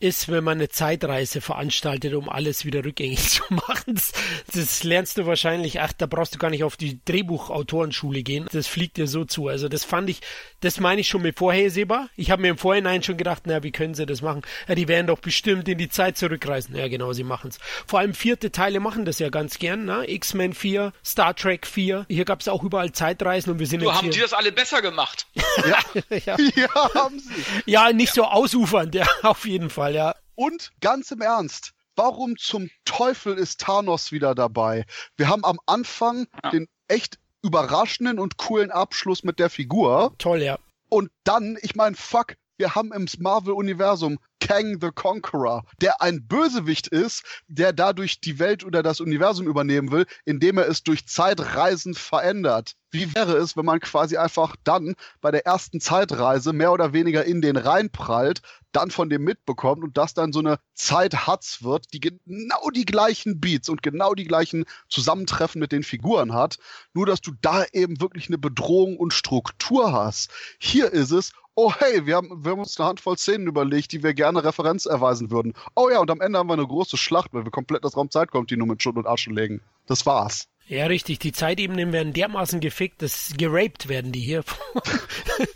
[0.00, 3.94] ist, wenn man eine Zeitreise veranstaltet, um alles wieder rückgängig zu machen.
[3.94, 4.12] Das,
[4.54, 8.46] das lernst du wahrscheinlich, ach, da brauchst du gar nicht auf die Drehbuchautorenschule gehen.
[8.52, 9.48] Das fliegt dir so zu.
[9.48, 10.20] Also das fand ich,
[10.60, 12.08] das meine ich schon mit vorhersehbar.
[12.16, 14.42] Ich habe mir im Vorhinein schon gedacht, na, wie können sie das machen?
[14.68, 16.74] Ja, die werden doch bestimmt in die Zeit zurückreisen.
[16.76, 17.58] Ja, genau, sie machen's.
[17.86, 20.04] Vor allem vierte Teile machen das ja ganz gern, ne?
[20.10, 22.06] X-Men 4, Star Trek 4.
[22.08, 24.12] Hier gab's auch überall Zeitreisen und wir sind Du jetzt haben hier.
[24.12, 25.26] die das alle besser gemacht.
[25.34, 26.36] ja.
[26.60, 27.32] Ja, haben sie.
[27.66, 30.14] ja, nicht so ausufernd, ja, auf jeden Fall, ja.
[30.34, 34.86] Und ganz im Ernst, warum zum Teufel ist Thanos wieder dabei?
[35.16, 36.50] Wir haben am Anfang Ja.
[36.50, 40.14] den echt überraschenden und coolen Abschluss mit der Figur.
[40.18, 40.58] Toll, ja.
[40.88, 46.88] Und dann, ich meine, fuck, wir haben im Marvel-Universum Kang the Conqueror, der ein Bösewicht
[46.88, 51.94] ist, der dadurch die Welt oder das Universum übernehmen will, indem er es durch Zeitreisen
[51.94, 52.74] verändert.
[52.90, 57.24] Wie wäre es, wenn man quasi einfach dann bei der ersten Zeitreise mehr oder weniger
[57.24, 58.42] in den reinprallt,
[58.72, 63.40] dann von dem mitbekommt und das dann so eine Zeit-Hatz wird, die genau die gleichen
[63.40, 66.58] Beats und genau die gleichen Zusammentreffen mit den Figuren hat,
[66.92, 70.30] nur dass du da eben wirklich eine Bedrohung und Struktur hast.
[70.58, 74.02] Hier ist es, oh hey, wir haben, wir haben uns eine Handvoll Szenen überlegt, die
[74.02, 75.54] wir gerne Referenz erweisen würden.
[75.74, 78.68] Oh ja, und am Ende haben wir eine große Schlacht, weil wir komplett das Raumzeitkontinuum
[78.68, 79.62] mit Schutt und Asche legen.
[79.86, 80.48] Das war's.
[80.70, 81.18] Ja, richtig.
[81.18, 84.44] Die Zeitebenen werden dermaßen gefickt, dass geraped werden die hier.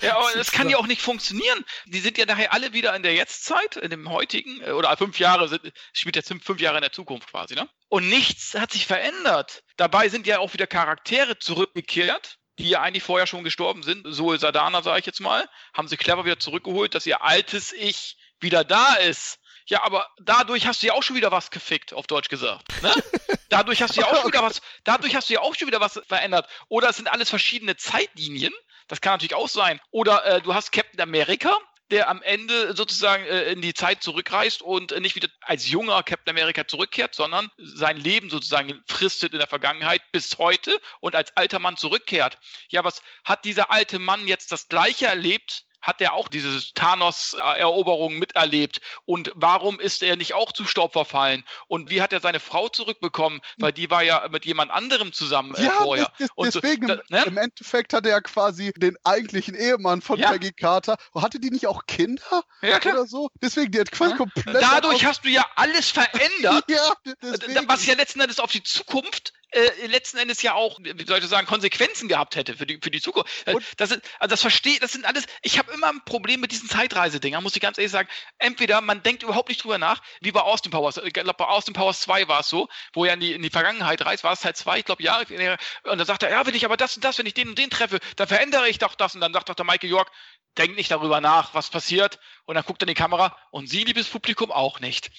[0.01, 1.63] Ja, aber das kann ja auch nicht funktionieren.
[1.85, 5.19] Die sind ja nachher alle wieder in der Jetztzeit, in dem heutigen, äh, oder fünf
[5.19, 7.69] Jahre sind, spielt jetzt fünf Jahre in der Zukunft quasi, ne?
[7.89, 9.63] Und nichts hat sich verändert.
[9.77, 14.07] Dabei sind ja auch wieder Charaktere zurückgekehrt, die ja eigentlich vorher schon gestorben sind.
[14.15, 18.17] Zoe Sadana, sage ich jetzt mal, haben sie clever wieder zurückgeholt, dass ihr altes Ich
[18.41, 19.39] wieder da ist.
[19.67, 22.67] Ja, aber dadurch hast du ja auch schon wieder was gefickt, auf Deutsch gesagt.
[22.83, 22.93] Ne?
[23.49, 25.81] Dadurch hast du ja auch schon wieder was, dadurch hast du ja auch schon wieder
[25.81, 26.49] was verändert.
[26.69, 28.53] Oder es sind alles verschiedene Zeitlinien.
[28.89, 29.81] Das kann natürlich auch sein.
[29.91, 31.57] Oder äh, du hast Captain America,
[31.91, 36.03] der am Ende sozusagen äh, in die Zeit zurückreist und äh, nicht wieder als junger
[36.03, 41.37] Captain America zurückkehrt, sondern sein Leben sozusagen fristet in der Vergangenheit bis heute und als
[41.37, 42.39] alter Mann zurückkehrt.
[42.69, 45.65] Ja, was hat dieser alte Mann jetzt das gleiche erlebt?
[45.85, 48.81] Hat er auch diese Thanos-Eroberung miterlebt?
[49.05, 51.45] Und warum ist er nicht auch zu Staub verfallen?
[51.69, 53.41] Und wie hat er seine Frau zurückbekommen?
[53.59, 56.07] Weil die war ja mit jemand anderem zusammen äh, vorher.
[56.07, 57.25] des- des- Und so- deswegen, da- ne?
[57.27, 60.31] im Endeffekt hatte er quasi den eigentlichen Ehemann von Ja.
[60.33, 60.97] Peggy Carter.
[61.15, 62.95] Hatte die nicht auch Kinder Ja, klar.
[62.95, 63.29] oder so?
[63.43, 64.17] Deswegen, die hat quasi Ja.
[64.17, 64.55] komplett...
[64.63, 66.65] Dadurch hast du ja alles verändert.
[66.69, 66.93] Ja,
[67.23, 67.69] deswegen.
[67.69, 71.27] was ja letzten Endes auf die Zukunft äh, letzten Endes ja auch, wie soll ich
[71.27, 73.31] sagen, Konsequenzen gehabt hätte für die, für die Zukunft.
[73.47, 76.53] Äh, Und- das also das verstehe, das sind alles, ich habe immer ein Problem mit
[76.53, 78.09] diesen Zeitreisedingern, muss ich ganz ehrlich sagen.
[78.39, 80.99] Entweder man denkt überhaupt nicht drüber nach, wie bei Austin Powers.
[80.99, 83.51] Ich glaube, bei Austin Powers 2 war es so, wo er in die, in die
[83.51, 85.19] Vergangenheit reist, war es Teil 2, ich glaube, ja.
[85.21, 87.59] Und dann sagt er, ja, wenn ich aber das und das, wenn ich den und
[87.59, 89.15] den treffe, dann verändere ich doch das.
[89.15, 90.11] Und dann sagt doch der Michael York,
[90.59, 92.19] denkt nicht darüber nach, was passiert.
[92.47, 95.11] Und dann guckt er in die Kamera und Sie, liebes Publikum, auch nicht.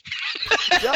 [0.81, 0.93] Ja,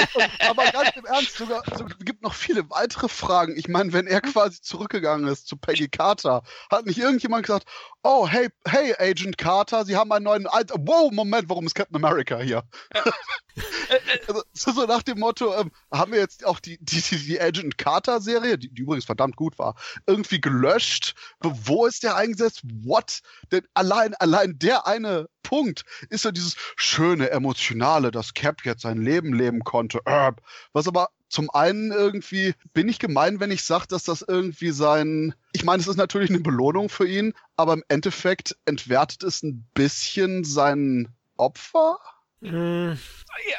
[0.47, 3.55] aber ganz im Ernst, sogar, sogar gibt noch viele weitere Fragen.
[3.55, 7.65] Ich meine, wenn er quasi zurückgegangen ist zu Peggy Carter, hat nicht irgendjemand gesagt,
[8.03, 11.95] oh, hey, hey, Agent Carter, Sie haben einen neuen, Alter, wow, Moment, warum ist Captain
[11.95, 12.63] America hier?
[12.93, 13.03] Ja.
[14.27, 18.19] also, so nach dem Motto, ähm, haben wir jetzt auch die, die, die Agent Carter
[18.19, 21.15] Serie, die, die, übrigens verdammt gut war, irgendwie gelöscht?
[21.39, 22.62] Wo ist der eingesetzt?
[22.84, 23.21] What?
[23.51, 29.01] Denn allein, allein der eine Punkt ist ja dieses schöne, emotionale, dass Cap jetzt sein
[29.01, 30.01] Leben leben konnte.
[30.05, 30.34] Äh,
[30.73, 35.36] was aber zum einen irgendwie bin ich gemein, wenn ich sage, dass das irgendwie sein.
[35.54, 39.68] Ich meine, es ist natürlich eine Belohnung für ihn, aber im Endeffekt entwertet es ein
[39.74, 42.00] bisschen sein Opfer.
[42.42, 42.98] Mhm.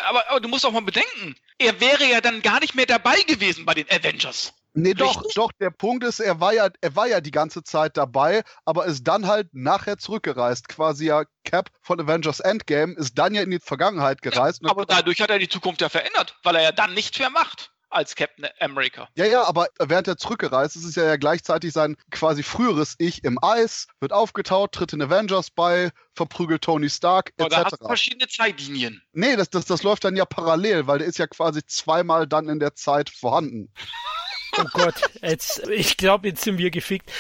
[0.09, 3.21] Aber, aber, du musst auch mal bedenken, er wäre ja dann gar nicht mehr dabei
[3.23, 4.53] gewesen bei den Avengers.
[4.73, 5.07] Nee, Richtig?
[5.07, 8.43] doch, doch, der Punkt ist, er war ja, er war ja die ganze Zeit dabei,
[8.65, 10.69] aber ist dann halt nachher zurückgereist.
[10.69, 14.61] Quasi ja Cap von Avengers Endgame ist dann ja in die Vergangenheit gereist.
[14.63, 17.31] Ja, aber dadurch hat er die Zukunft ja verändert, weil er ja dann nichts mehr
[17.31, 19.09] macht als Captain America.
[19.17, 23.25] Ja, ja, aber während er zurückgereist ist, ist er ja gleichzeitig sein quasi früheres Ich
[23.25, 27.41] im Eis, wird aufgetaut, tritt in Avengers bei, verprügelt Tony Stark, etc.
[27.41, 29.03] Aber da hast du verschiedene Zeitlinien.
[29.13, 32.49] Nee, das, das, das läuft dann ja parallel, weil der ist ja quasi zweimal dann
[32.49, 33.73] in der Zeit vorhanden.
[34.59, 37.11] Oh Gott, jetzt, ich glaube, jetzt sind wir gefickt.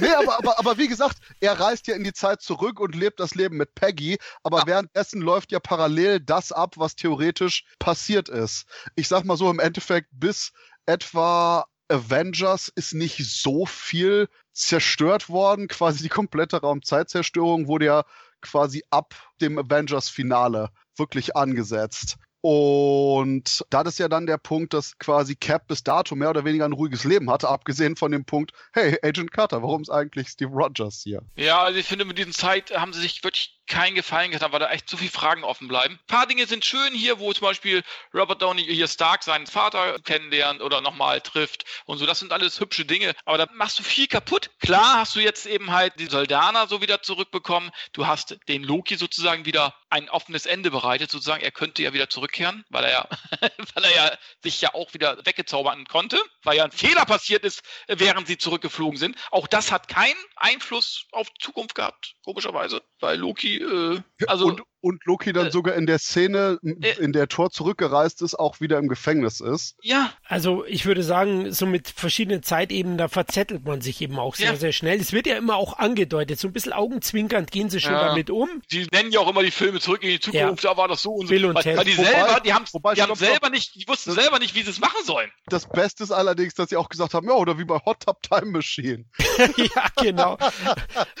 [0.00, 3.20] Nee, aber, aber, aber wie gesagt, er reist ja in die Zeit zurück und lebt
[3.20, 4.66] das Leben mit Peggy, aber ja.
[4.66, 8.66] währenddessen läuft ja parallel das ab, was theoretisch passiert ist.
[8.94, 10.52] Ich sag mal so, im Endeffekt bis
[10.86, 15.68] etwa Avengers ist nicht so viel zerstört worden.
[15.68, 18.04] Quasi die komplette Raumzeitzerstörung wurde ja
[18.40, 22.16] quasi ab dem Avengers-Finale wirklich angesetzt.
[22.48, 26.64] Und da ist ja dann der Punkt, dass quasi Cap bis dato mehr oder weniger
[26.64, 30.52] ein ruhiges Leben hatte, abgesehen von dem Punkt, hey, Agent Carter, warum ist eigentlich Steve
[30.52, 31.22] Rogers hier?
[31.34, 34.60] Ja, also ich finde, mit diesen Zeit haben sie sich wirklich keinen Gefallen getan, weil
[34.60, 35.94] da echt zu viele Fragen offen bleiben.
[35.94, 37.82] Ein paar Dinge sind schön hier, wo zum Beispiel
[38.14, 42.06] Robert Downey hier Stark seinen Vater kennenlernt oder nochmal trifft und so.
[42.06, 44.50] Das sind alles hübsche Dinge, aber da machst du viel kaputt.
[44.60, 47.70] Klar hast du jetzt eben halt die Soldaner so wieder zurückbekommen.
[47.92, 51.42] Du hast den Loki sozusagen wieder ein offenes Ende bereitet, sozusagen.
[51.42, 53.08] Er könnte ja wieder zurückkehren, weil er ja,
[53.74, 57.62] weil er ja sich ja auch wieder weggezaubern konnte, weil ja ein Fehler passiert ist,
[57.88, 59.16] während sie zurückgeflogen sind.
[59.30, 65.04] Auch das hat keinen Einfluss auf Zukunft gehabt, komischerweise, weil Loki äh, also und, und
[65.04, 68.78] Loki dann äh, sogar in der Szene, äh, in der Thor zurückgereist ist, auch wieder
[68.78, 69.74] im Gefängnis ist.
[69.82, 70.12] Ja.
[70.24, 74.52] Also ich würde sagen, so mit verschiedenen Zeitebenen, da verzettelt man sich eben auch sehr,
[74.52, 74.56] ja.
[74.56, 75.00] sehr schnell.
[75.00, 78.06] Es wird ja immer auch angedeutet, so ein bisschen augenzwinkernd gehen sie schon ja.
[78.06, 78.48] damit um.
[78.68, 80.70] Sie nennen ja auch immer die Filme zurück in die Zukunft, ja.
[80.70, 81.30] da war das so und so.
[81.34, 83.88] Bill und weil, weil die wobei, selber, die, haben, wobei, die haben selber nicht, die
[83.88, 85.30] wussten das, selber nicht, wie sie es machen sollen.
[85.46, 88.22] Das Beste ist allerdings, dass sie auch gesagt haben, ja, oder wie bei Hot Tub
[88.22, 89.04] Time Machine.
[89.56, 90.38] ja, genau.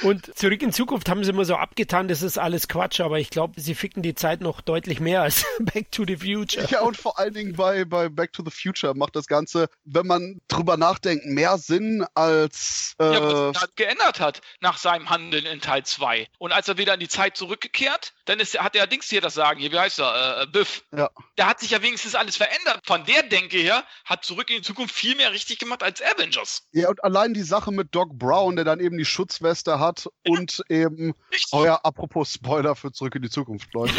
[0.04, 3.30] Und zurück in Zukunft haben sie immer so abgetan, das ist alles Quatsch, aber ich
[3.30, 6.66] glaube, sie ficken die Zeit noch deutlich mehr als Back to the Future.
[6.70, 10.06] Ja, und vor allen Dingen bei, bei Back to the Future macht das Ganze, wenn
[10.06, 12.94] man drüber nachdenkt, mehr Sinn als.
[13.00, 16.28] Äh, ja, was er geändert hat nach seinem Handeln in Teil 2.
[16.38, 19.34] Und als er wieder in die Zeit zurückgekehrt, dann ist, hat der Dings hier das
[19.34, 20.40] Sagen, hier, wie heißt er?
[20.40, 20.84] Äh, äh, Biff.
[20.94, 21.10] Ja.
[21.36, 22.80] Da hat sich ja wenigstens alles verändert.
[22.84, 26.64] Von der Denke her hat zurück in die Zukunft viel mehr richtig gemacht als Avengers.
[26.72, 30.32] Ja, und allein die Sache mit Doc Brown, der dann eben die Schutzweste hat ja.
[30.32, 31.14] und eben.
[31.32, 31.52] Richtig.
[31.52, 33.94] Oh ja, apropos Spoiler für Zurück in die Zukunft, Leute.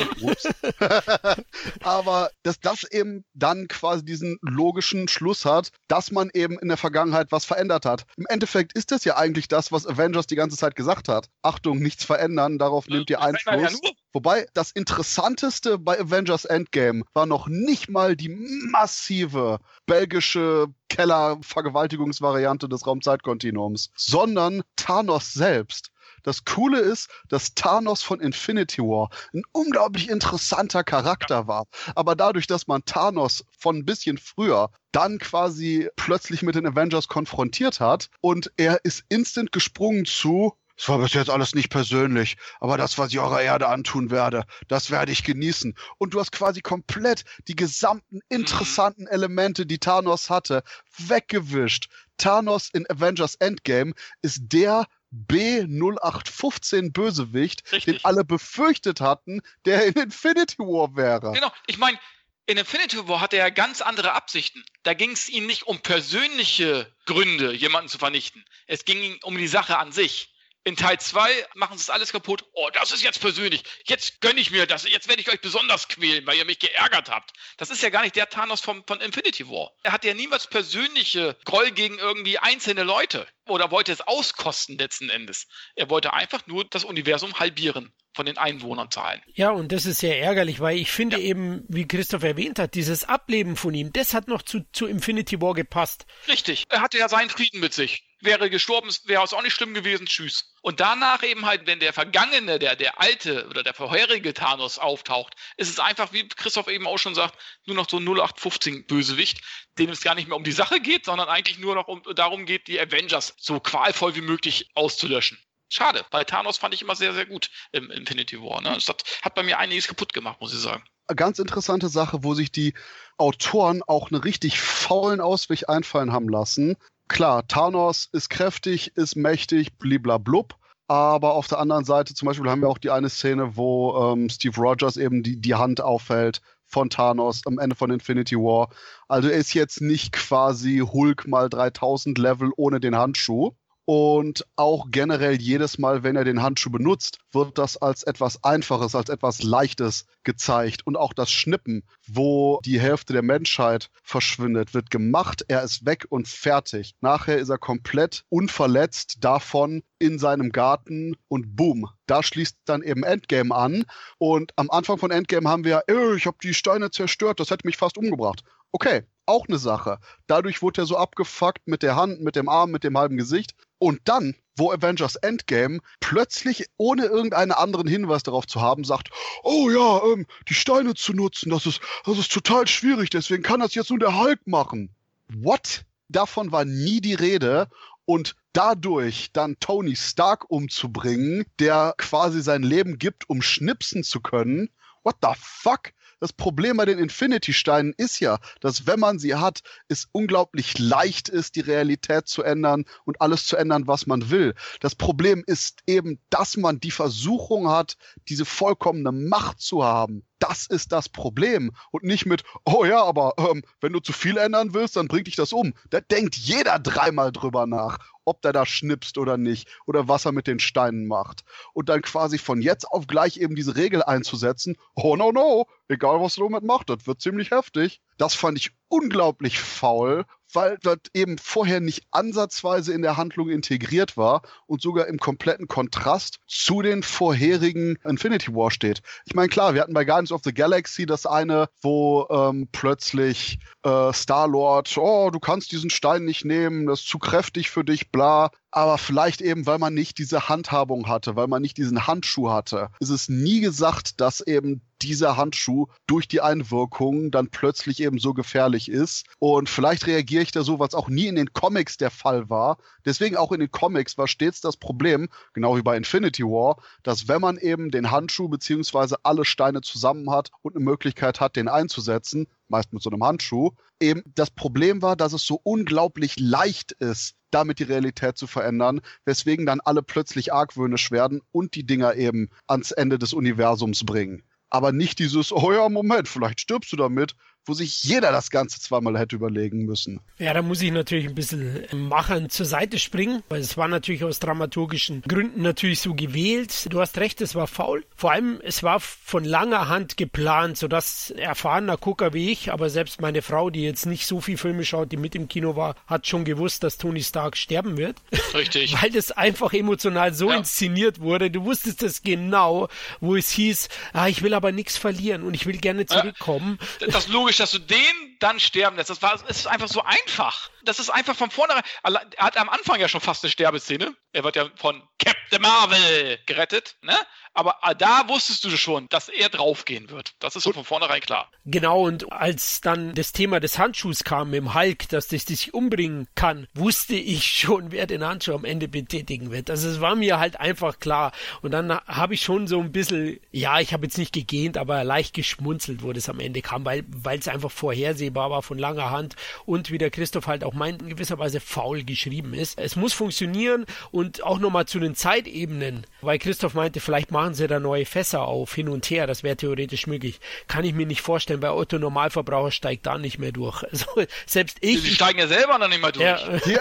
[1.81, 6.77] Aber dass das eben dann quasi diesen logischen Schluss hat, dass man eben in der
[6.77, 8.05] Vergangenheit was verändert hat.
[8.17, 11.29] Im Endeffekt ist das ja eigentlich das, was Avengers die ganze Zeit gesagt hat.
[11.41, 13.79] Achtung, nichts verändern, darauf nehmt ihr Einfluss.
[13.83, 22.67] Ja Wobei das Interessanteste bei Avengers Endgame war noch nicht mal die massive belgische Keller-Vergewaltigungsvariante
[22.67, 25.91] des Raumzeitkontinuums, sondern Thanos selbst.
[26.23, 31.65] Das Coole ist, dass Thanos von Infinity War ein unglaublich interessanter Charakter war.
[31.93, 37.07] Aber dadurch, dass man Thanos von ein bisschen früher dann quasi plötzlich mit den Avengers
[37.07, 42.37] konfrontiert hat und er ist instant gesprungen zu es war bis jetzt alles nicht persönlich,
[42.59, 45.75] aber das, was ich eurer Erde antun werde, das werde ich genießen.
[45.97, 48.21] Und du hast quasi komplett die gesamten mhm.
[48.29, 50.63] interessanten Elemente, die Thanos hatte,
[50.97, 51.89] weggewischt.
[52.17, 57.95] Thanos in Avengers Endgame ist der B0815 Bösewicht, Richtig.
[57.95, 61.31] den alle befürchtet hatten, der in Infinity War wäre.
[61.31, 61.97] Genau, ich meine,
[62.45, 64.63] in Infinity War hatte er ganz andere Absichten.
[64.83, 68.45] Da ging es ihm nicht um persönliche Gründe, jemanden zu vernichten.
[68.67, 70.33] Es ging ihm um die Sache an sich.
[70.67, 72.43] In Teil 2 machen sie es alles kaputt.
[72.51, 73.63] Oh, das ist jetzt persönlich.
[73.85, 74.83] Jetzt gönne ich mir das.
[74.83, 77.31] Jetzt werde ich euch besonders quälen, weil ihr mich geärgert habt.
[77.55, 79.71] Das ist ja gar nicht der Thanos vom, von Infinity War.
[79.83, 83.25] Er hat ja niemals persönliche Groll gegen irgendwie einzelne Leute.
[83.47, 85.47] Oder wollte es auskosten letzten Endes.
[85.75, 89.21] Er wollte einfach nur das Universum halbieren von den Einwohnerzahlen.
[89.35, 91.23] Ja, und das ist sehr ärgerlich, weil ich finde ja.
[91.23, 95.39] eben, wie Christoph erwähnt hat, dieses Ableben von ihm, das hat noch zu, zu Infinity
[95.39, 96.07] War gepasst.
[96.27, 96.63] Richtig.
[96.69, 98.03] Er hatte ja seinen Frieden mit sich.
[98.19, 100.07] Wäre gestorben, wäre es auch nicht schlimm gewesen.
[100.07, 100.55] Tschüss.
[100.63, 105.35] Und danach eben halt, wenn der vergangene, der, der alte oder der vorherige Thanos auftaucht,
[105.57, 109.41] ist es einfach, wie Christoph eben auch schon sagt, nur noch so 0815 Bösewicht,
[109.77, 112.47] dem es gar nicht mehr um die Sache geht, sondern eigentlich nur noch um, darum
[112.47, 115.37] geht, die Avengers so qualvoll wie möglich auszulöschen.
[115.69, 118.61] Schade, weil Thanos fand ich immer sehr, sehr gut im Infinity War.
[118.61, 118.73] Ne?
[118.73, 118.87] Das
[119.21, 120.83] hat bei mir einiges kaputt gemacht, muss ich sagen.
[121.15, 122.73] Ganz interessante Sache, wo sich die
[123.17, 126.75] Autoren auch einen richtig faulen Ausweg einfallen haben lassen.
[127.07, 130.55] Klar, Thanos ist kräftig, ist mächtig, bliblablub.
[130.89, 134.29] Aber auf der anderen Seite zum Beispiel haben wir auch die eine Szene, wo ähm,
[134.29, 138.69] Steve Rogers eben die, die Hand auffällt von Thanos am Ende von Infinity War.
[139.07, 143.53] Also er ist jetzt nicht quasi Hulk mal 3000 Level ohne den Handschuh,
[143.89, 148.95] und auch generell jedes Mal, wenn er den Handschuh benutzt, wird das als etwas Einfaches,
[148.95, 150.85] als etwas Leichtes gezeigt.
[150.85, 155.45] Und auch das Schnippen, wo die Hälfte der Menschheit verschwindet, wird gemacht.
[155.47, 156.95] Er ist weg und fertig.
[156.99, 163.03] Nachher ist er komplett unverletzt davon in seinem Garten und boom, da schließt dann eben
[163.03, 163.85] Endgame an.
[164.17, 167.65] Und am Anfang von Endgame haben wir, ja, ich habe die Steine zerstört, das hätte
[167.65, 168.43] mich fast umgebracht.
[168.73, 169.99] Okay, auch eine Sache.
[170.27, 173.55] Dadurch wurde er so abgefuckt mit der Hand, mit dem Arm, mit dem halben Gesicht.
[173.79, 179.09] Und dann, wo Avengers Endgame plötzlich, ohne irgendeinen anderen Hinweis darauf zu haben, sagt,
[179.43, 183.59] oh ja, ähm, die Steine zu nutzen, das ist, das ist total schwierig, deswegen kann
[183.59, 184.89] das jetzt nur der Hulk machen.
[185.29, 185.85] What?
[186.09, 187.69] Davon war nie die Rede.
[188.05, 194.69] Und dadurch dann Tony Stark umzubringen, der quasi sein Leben gibt, um schnipsen zu können.
[195.03, 195.91] What the fuck?
[196.19, 201.29] Das Problem bei den Infinity-Steinen ist ja, dass wenn man sie hat, es unglaublich leicht
[201.29, 204.55] ist, die Realität zu ändern und alles zu ändern, was man will.
[204.79, 207.97] Das Problem ist eben, dass man die Versuchung hat,
[208.29, 210.23] diese vollkommene Macht zu haben.
[210.39, 211.71] Das ist das Problem.
[211.91, 215.27] Und nicht mit, oh ja, aber ähm, wenn du zu viel ändern willst, dann bringt
[215.27, 215.73] dich das um.
[215.89, 220.33] Da denkt jeder dreimal drüber nach ob der da schnipst oder nicht oder was er
[220.33, 221.43] mit den Steinen macht.
[221.73, 226.21] Und dann quasi von jetzt auf gleich eben diese Regel einzusetzen, oh no no, egal
[226.21, 228.01] was du damit machst, das wird ziemlich heftig.
[228.17, 234.17] Das fand ich unglaublich faul, weil das eben vorher nicht ansatzweise in der Handlung integriert
[234.17, 239.01] war und sogar im kompletten Kontrast zu den vorherigen Infinity War steht.
[239.25, 243.59] Ich meine, klar, wir hatten bei Guardians of the Galaxy das eine, wo ähm, plötzlich
[243.83, 248.11] äh, Star-Lord, oh, du kannst diesen Stein nicht nehmen, das ist zu kräftig für dich,
[248.11, 252.51] bla aber vielleicht eben, weil man nicht diese Handhabung hatte, weil man nicht diesen Handschuh
[252.51, 258.19] hatte, ist es nie gesagt, dass eben dieser Handschuh durch die Einwirkung dann plötzlich eben
[258.19, 259.25] so gefährlich ist.
[259.39, 260.05] Und vielleicht
[260.37, 262.77] reagiere ich da so, was auch nie in den Comics der Fall war.
[263.05, 267.27] Deswegen auch in den Comics war stets das Problem, genau wie bei Infinity War, dass
[267.27, 271.67] wenn man eben den Handschuh beziehungsweise alle Steine zusammen hat und eine Möglichkeit hat, den
[271.67, 276.91] einzusetzen, meist mit so einem Handschuh, eben das Problem war, dass es so unglaublich leicht
[276.91, 282.13] ist, damit die Realität zu verändern, weswegen dann alle plötzlich argwöhnisch werden und die Dinger
[282.15, 284.43] eben ans Ende des Universums bringen.
[284.69, 287.35] Aber nicht dieses, oh ja, Moment, vielleicht stirbst du damit,
[287.67, 290.19] wo sich jeder das Ganze zweimal hätte überlegen müssen.
[290.37, 294.23] Ja, da muss ich natürlich ein bisschen Machern zur Seite springen, weil es war natürlich
[294.23, 296.87] aus dramaturgischen Gründen natürlich so gewählt.
[296.91, 298.05] Du hast recht, es war faul.
[298.15, 303.21] Vor allem, es war von langer Hand geplant, sodass erfahrener Gucker wie ich, aber selbst
[303.21, 306.27] meine Frau, die jetzt nicht so viel Filme schaut, die mit im Kino war, hat
[306.27, 308.17] schon gewusst, dass Tony Stark sterben wird.
[308.53, 308.95] Richtig.
[309.01, 310.57] weil das einfach emotional so ja.
[310.57, 311.51] inszeniert wurde.
[311.51, 312.87] Du wusstest es genau,
[313.19, 316.79] wo es hieß, ah, ich will aber nichts verlieren und ich will gerne zurückkommen.
[317.01, 319.09] Ja, das logisch dass du den dann sterben lässt.
[319.09, 320.69] Das war, es ist einfach so einfach.
[320.83, 321.83] Das ist einfach von vornherein.
[322.03, 324.15] Er hat am Anfang ja schon fast eine Sterbeszene.
[324.31, 327.15] Er wird ja von Captain Marvel gerettet, ne?
[327.53, 330.35] Aber da wusstest du schon, dass er draufgehen wird.
[330.37, 331.49] Das ist so von vornherein klar.
[331.65, 336.27] Genau, und als dann das Thema des Handschuhs kam im Hulk, dass das dich umbringen
[336.35, 339.71] kann, wusste ich schon, wer den Handschuh am Ende betätigen wird.
[339.71, 341.31] Also es war mir halt einfach klar.
[341.63, 345.03] Und dann habe ich schon so ein bisschen, ja, ich habe jetzt nicht gegähnt, aber
[345.03, 347.05] leicht geschmunzelt, wo das am Ende kam, weil
[347.39, 351.09] es einfach vorhersehbar war von langer Hand und wie der Christoph halt auch meint, in
[351.09, 352.79] gewisser Weise faul geschrieben ist.
[352.79, 357.67] Es muss funktionieren und auch nochmal zu den Zeitebenen, weil Christoph meinte, vielleicht machen sie
[357.67, 360.39] da neue Fässer auf, hin und her, das wäre theoretisch möglich.
[360.67, 363.83] Kann ich mir nicht vorstellen, bei Otto Normalverbraucher steigt da nicht mehr durch.
[363.97, 364.05] Also,
[364.45, 365.01] selbst ich.
[365.01, 366.25] Die steigen ja selber noch nicht mehr durch.
[366.25, 366.57] Ja.
[366.59, 366.77] Die,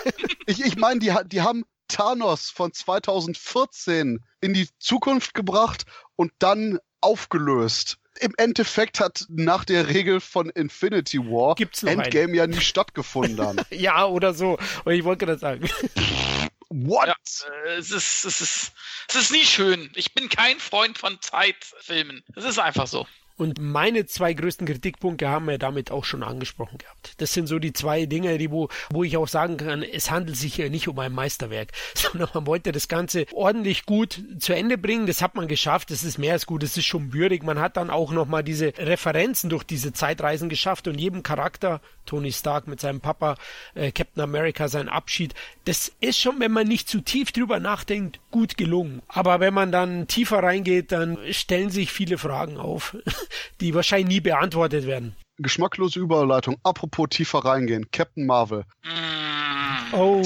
[0.47, 5.85] ich ich meine, die, die haben Thanos von 2014 in die Zukunft gebracht
[6.17, 7.99] und dann aufgelöst.
[8.21, 12.35] Im Endeffekt hat nach der Regel von Infinity War Gibt's Endgame einen?
[12.35, 13.37] ja nie stattgefunden.
[13.37, 13.61] Dann.
[13.71, 14.59] ja, oder so.
[14.85, 15.69] Und ich wollte gerade sagen.
[16.69, 17.07] What?
[17.07, 17.14] Ja,
[17.67, 18.73] äh, es, ist, es, ist,
[19.09, 19.91] es ist nie schön.
[19.95, 22.25] Ich bin kein Freund von Zeitfilmen.
[22.35, 23.07] Es ist einfach so.
[23.37, 27.14] Und meine zwei größten Kritikpunkte haben wir damit auch schon angesprochen gehabt.
[27.18, 30.37] Das sind so die zwei Dinge, die wo, wo ich auch sagen kann, es handelt
[30.37, 34.78] sich hier nicht um ein Meisterwerk, sondern man wollte das Ganze ordentlich gut zu Ende
[34.78, 35.07] bringen.
[35.07, 35.91] Das hat man geschafft.
[35.91, 36.62] Das ist mehr als gut.
[36.62, 37.43] Das ist schon würdig.
[37.43, 42.32] Man hat dann auch nochmal diese Referenzen durch diese Zeitreisen geschafft und jedem Charakter, Tony
[42.32, 43.37] Stark mit seinem Papa,
[43.74, 45.34] äh, Captain America, sein Abschied,
[45.66, 49.03] das ist schon, wenn man nicht zu tief drüber nachdenkt, gut gelungen.
[49.09, 52.97] Aber wenn man dann tiefer reingeht, dann stellen sich viele Fragen auf,
[53.61, 55.16] die wahrscheinlich nie beantwortet werden.
[55.39, 56.57] Geschmacklose Überleitung.
[56.62, 57.91] Apropos tiefer reingehen.
[57.91, 58.64] Captain Marvel.
[59.93, 60.22] Oh.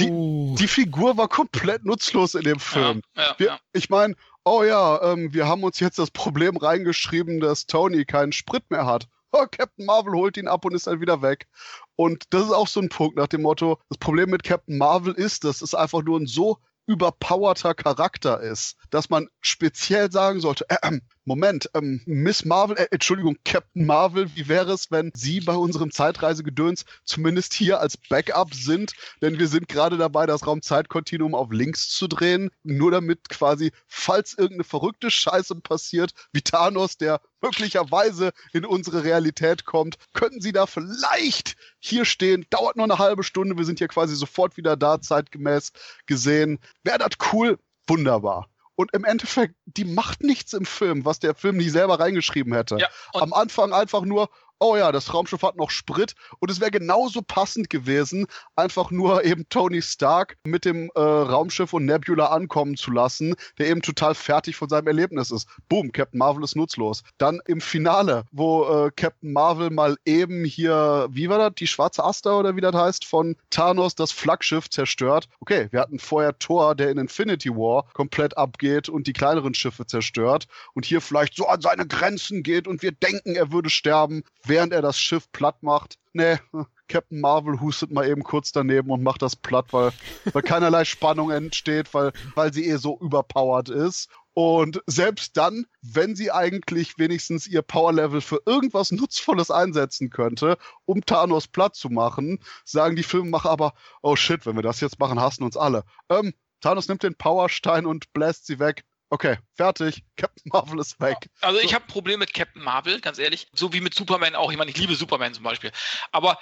[0.59, 3.03] Die Figur war komplett nutzlos in dem Film.
[3.16, 3.59] ja, ja, Wir, ja.
[3.72, 8.32] Ich meine, oh ja, ähm, wir haben uns jetzt das Problem reingeschrieben, dass Tony keinen
[8.32, 9.07] Sprit mehr hat.
[9.32, 11.46] Oh, Captain Marvel holt ihn ab und ist dann wieder weg.
[11.94, 15.14] Und das ist auch so ein Punkt nach dem Motto, das Problem mit Captain Marvel
[15.14, 16.59] ist, dass es einfach nur ein so
[16.91, 22.88] überpowerter Charakter ist, dass man speziell sagen sollte, äh, ähm, Moment, ähm, Miss Marvel, äh,
[22.91, 28.53] Entschuldigung, Captain Marvel, wie wäre es, wenn Sie bei unserem Zeitreisegedöns zumindest hier als Backup
[28.53, 28.95] sind?
[29.22, 34.32] Denn wir sind gerade dabei, das Raumzeitkontinuum auf links zu drehen, nur damit quasi, falls
[34.34, 40.66] irgendeine verrückte Scheiße passiert, wie Thanos, der möglicherweise in unsere Realität kommt, könnten Sie da
[40.66, 42.47] vielleicht hier stehen.
[42.51, 45.72] Dauert nur eine halbe Stunde, wir sind hier quasi sofort wieder da, zeitgemäß
[46.07, 46.59] gesehen.
[46.82, 47.59] Wäre das cool?
[47.86, 48.49] Wunderbar.
[48.76, 52.78] Und im Endeffekt, die macht nichts im Film, was der Film nicht selber reingeschrieben hätte.
[52.78, 54.30] Ja, Am Anfang einfach nur,
[54.61, 59.24] oh ja, das Raumschiff hat noch Sprit und es wäre genauso passend gewesen, einfach nur
[59.24, 64.14] eben Tony Stark mit dem äh, Raumschiff und Nebula ankommen zu lassen, der eben total
[64.14, 65.48] fertig von seinem Erlebnis ist.
[65.68, 67.02] Boom, Captain Marvel ist nutzlos.
[67.18, 72.04] Dann im Finale, wo äh, Captain Marvel mal eben hier, wie war das, die schwarze
[72.04, 75.28] Aster oder wie das heißt, von Thanos das Flaggschiff zerstört.
[75.40, 79.86] Okay, wir hatten vorher Thor, der in Infinity War komplett abgeht und die kleineren Schiffe
[79.86, 84.22] zerstört und hier vielleicht so an seine Grenzen geht und wir denken, er würde sterben,
[84.51, 85.98] während er das Schiff platt macht.
[86.12, 86.38] Nee,
[86.88, 89.92] Captain Marvel hustet mal eben kurz daneben und macht das platt, weil,
[90.32, 94.11] weil keinerlei Spannung entsteht, weil, weil sie eh so überpowered ist.
[94.32, 101.05] Und selbst dann, wenn sie eigentlich wenigstens ihr Powerlevel für irgendwas Nutzvolles einsetzen könnte, um
[101.05, 105.20] Thanos platt zu machen, sagen die Filmemacher aber, oh shit, wenn wir das jetzt machen,
[105.20, 105.84] hassen uns alle.
[106.09, 108.84] Ähm, Thanos nimmt den Powerstein und bläst sie weg.
[109.11, 110.04] Okay, fertig.
[110.16, 111.28] Captain Marvel ist weg.
[111.40, 113.48] Also ich habe ein Problem mit Captain Marvel, ganz ehrlich.
[113.52, 114.50] So wie mit Superman auch.
[114.50, 115.72] Ich meine, ich liebe Superman zum Beispiel.
[116.12, 116.38] Aber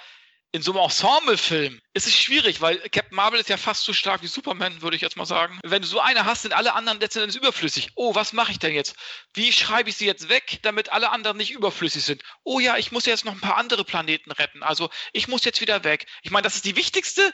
[0.51, 4.23] in so einem Ensemble-Film ist es schwierig, weil Captain Marvel ist ja fast so stark
[4.23, 5.59] wie Superman, würde ich jetzt mal sagen.
[5.63, 7.89] Wenn du so eine hast, sind alle anderen letztendlich überflüssig.
[7.95, 8.95] Oh, was mache ich denn jetzt?
[9.33, 12.23] Wie schreibe ich sie jetzt weg, damit alle anderen nicht überflüssig sind?
[12.43, 14.63] Oh ja, ich muss jetzt noch ein paar andere Planeten retten.
[14.63, 16.07] Also ich muss jetzt wieder weg.
[16.23, 17.31] Ich meine, das ist die wichtigste